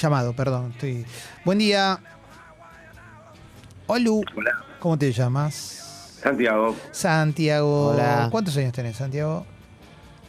[0.00, 0.72] Llamado, perdón.
[0.72, 1.04] Estoy...
[1.44, 1.98] Buen día.
[3.86, 4.10] Hola.
[4.78, 6.18] ¿Cómo te llamas?
[6.22, 7.88] Santiago, Santiago.
[7.88, 8.28] Hola.
[8.30, 9.46] ¿Cuántos años tenés, Santiago?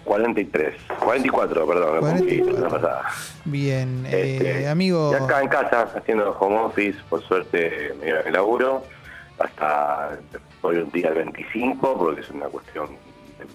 [0.06, 3.02] 43, 44, perdón, me confundí la semana pasada.
[3.46, 5.12] Bien, eh, Este, amigo.
[5.12, 8.84] Y acá en casa, haciendo home office, por suerte me en el laburo,
[9.40, 10.18] hasta
[10.62, 12.88] hoy un día el 25, porque es una cuestión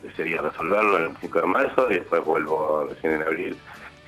[0.03, 3.57] de sería resolverlo el 25 de marzo y después vuelvo recién en abril,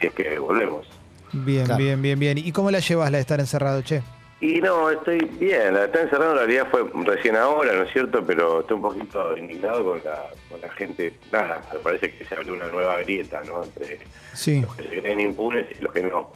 [0.01, 0.87] si es que volvemos.
[1.33, 2.39] Bien, bien, bien, bien.
[2.39, 4.03] ¿Y cómo la llevas la de estar encerrado, che?
[4.43, 8.25] Y no, estoy bien, la estar encerrado en realidad fue recién ahora, ¿no es cierto?
[8.27, 12.35] Pero estoy un poquito indignado con la, con la gente, nada, me parece que se
[12.35, 13.63] abrió una nueva grieta, ¿no?
[13.63, 14.01] Entre
[14.35, 14.61] Sí.
[14.63, 16.33] los que se creen impunes y los que no.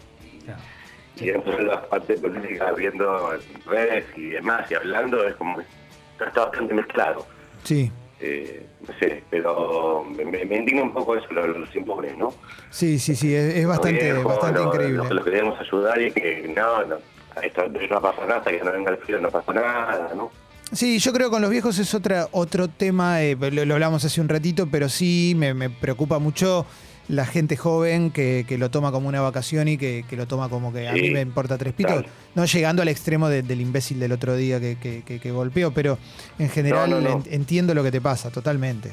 [1.16, 5.56] Y dentro de las partes políticas viendo en redes y demás y hablando es como
[5.58, 5.64] que
[6.24, 7.26] está bastante mezclado.
[7.64, 7.90] Sí.
[8.20, 12.32] eh, no sé, pero me, me- indigna un poco eso, lo- los impobres, ¿no?
[12.70, 14.96] Sí, sí, sí, es, es bastante, Los bastante increíble.
[15.08, 16.96] Lo, lo que debemos ayudar y que no, no,
[17.42, 20.30] esto no pasa nada, hasta que no venga el frío no pasa nada, ¿no?
[20.72, 24.04] Sí, yo creo que con los viejos es otra, otro tema, eh, lo, lo hablamos
[24.04, 26.66] hace un ratito, pero sí me, me preocupa mucho
[27.08, 30.48] la gente joven que, que lo toma como una vacación y que, que lo toma
[30.48, 32.08] como que a mí me importa tres pitos, claro.
[32.34, 35.70] no llegando al extremo de- del imbécil del otro día que, que, que- que golpeó,
[35.70, 35.98] pero
[36.40, 37.22] en general No, no, no.
[37.26, 38.90] en- entiendo lo que te pasa, totalmente.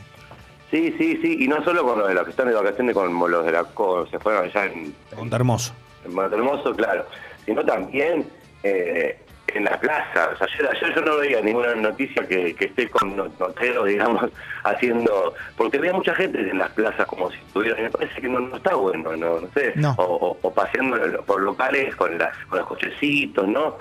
[0.70, 3.32] Sí, sí, sí, y no solo con los de los que están de vacaciones, con
[3.32, 5.74] los de la co- se fueron allá en, Monte Hermoso.
[6.06, 7.06] en Monte Hermoso, claro,
[7.46, 8.26] sino también
[8.64, 9.18] eh,
[9.48, 10.30] en la plaza.
[10.34, 13.86] O sea, ayer, ayer yo no veía ninguna noticia que, que esté con no- noteros,
[13.88, 14.30] digamos,
[14.64, 15.34] haciendo.
[15.58, 17.80] Porque había mucha gente en las plazas como si estuvieran.
[17.80, 19.74] y Me parece que no, no está bueno, no, no sé.
[19.76, 19.94] No.
[19.98, 23.78] O, o- o paseando por locales con, las con los cochecitos, ¿no?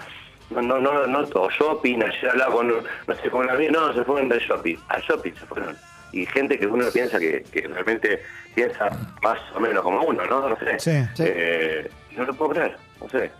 [0.50, 3.94] No, no, no, no, o shopping, ayer hablaba con, no sé, con una amiga, no,
[3.94, 5.74] se fueron del shopping, al shopping se fueron.
[6.12, 8.22] Y gente que uno piensa que, que realmente
[8.54, 8.90] piensa
[9.22, 10.50] más o menos como uno, ¿no?
[10.50, 10.78] No sé.
[11.14, 11.24] Sí.
[11.26, 11.88] Eh,
[12.18, 13.30] no lo puedo creer, no sé.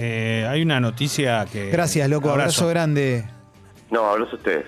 [0.00, 1.70] Eh, hay una noticia que.
[1.70, 3.24] Gracias, loco, abrazo, grande.
[3.90, 4.66] No, hablos ustedes.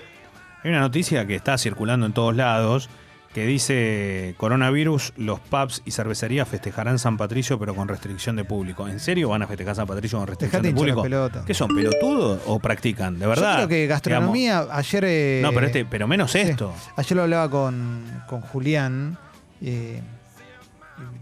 [0.63, 2.89] Hay una noticia que está circulando en todos lados
[3.33, 8.89] que dice coronavirus, los pubs y cervecerías festejarán San Patricio pero con restricción de público.
[8.89, 11.43] ¿En serio van a festejar San Patricio con restricción Dejate de público?
[11.45, 13.17] ¿Qué son, pelotudos o practican?
[13.17, 13.51] De verdad.
[13.51, 15.03] Yo creo que gastronomía, ayer...
[15.07, 16.73] eh, No, pero este- pero menos esto.
[16.97, 19.17] Ayer lo hablaba con, con Julián.
[19.61, 20.01] eh,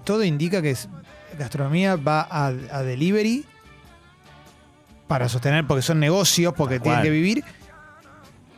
[0.03, 0.89] todo indica que es-
[1.37, 3.45] gastronomía va a, a delivery
[5.09, 7.03] para sostener, porque son negocios, porque tienen cual.
[7.03, 7.43] que vivir.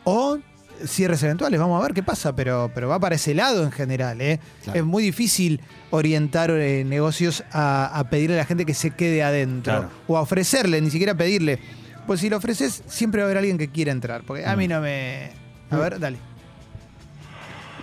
[0.04, 0.38] O
[0.84, 4.20] cierres eventuales, vamos a ver qué pasa, pero, pero va para ese lado en general.
[4.20, 4.38] ¿eh?
[4.74, 9.22] Es muy difícil orientar eh, negocios a, a pedirle a la gente que se quede
[9.22, 9.72] adentro.
[9.72, 9.88] Claro.
[10.06, 11.58] O a ofrecerle, ni siquiera pedirle.
[12.06, 14.22] Pues si lo ofreces, siempre va a haber alguien que quiera entrar.
[14.26, 15.30] Porque a mí no me.
[15.70, 16.18] A ver, dale.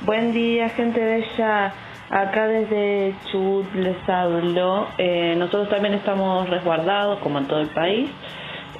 [0.06, 1.74] Buen día, gente bella.
[2.10, 4.88] Acá desde Chubut les hablo.
[4.98, 8.10] Eh, nosotros también estamos resguardados, como en todo el país.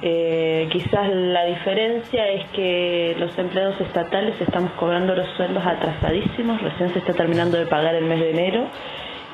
[0.02, 6.88] Eh, quizás la diferencia es que los empleados estatales estamos cobrando los sueldos atrasadísimos, recién
[6.90, 8.66] se está terminando de pagar el mes de enero,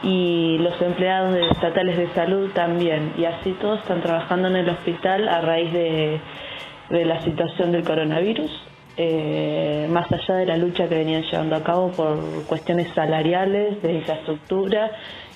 [0.03, 5.29] y los empleados estatales de salud también, y así todos están trabajando en el hospital
[5.29, 6.21] a raíz de,
[6.91, 8.51] de la situación del coronavirus,
[8.97, 13.93] eh, más allá de la lucha que venían llevando a cabo por cuestiones salariales, de
[13.93, 14.91] infraestructura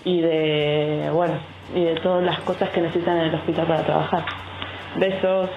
[0.05, 1.35] y de, bueno,
[1.75, 4.50] y de todas las cosas que necesitan en el hospital para trabajar.
[4.99, 5.51] Besos.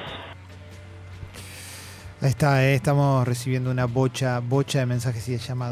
[2.22, 5.72] Ahí está, eh, estamos recibiendo una bocha, bocha de mensajes y de llamados.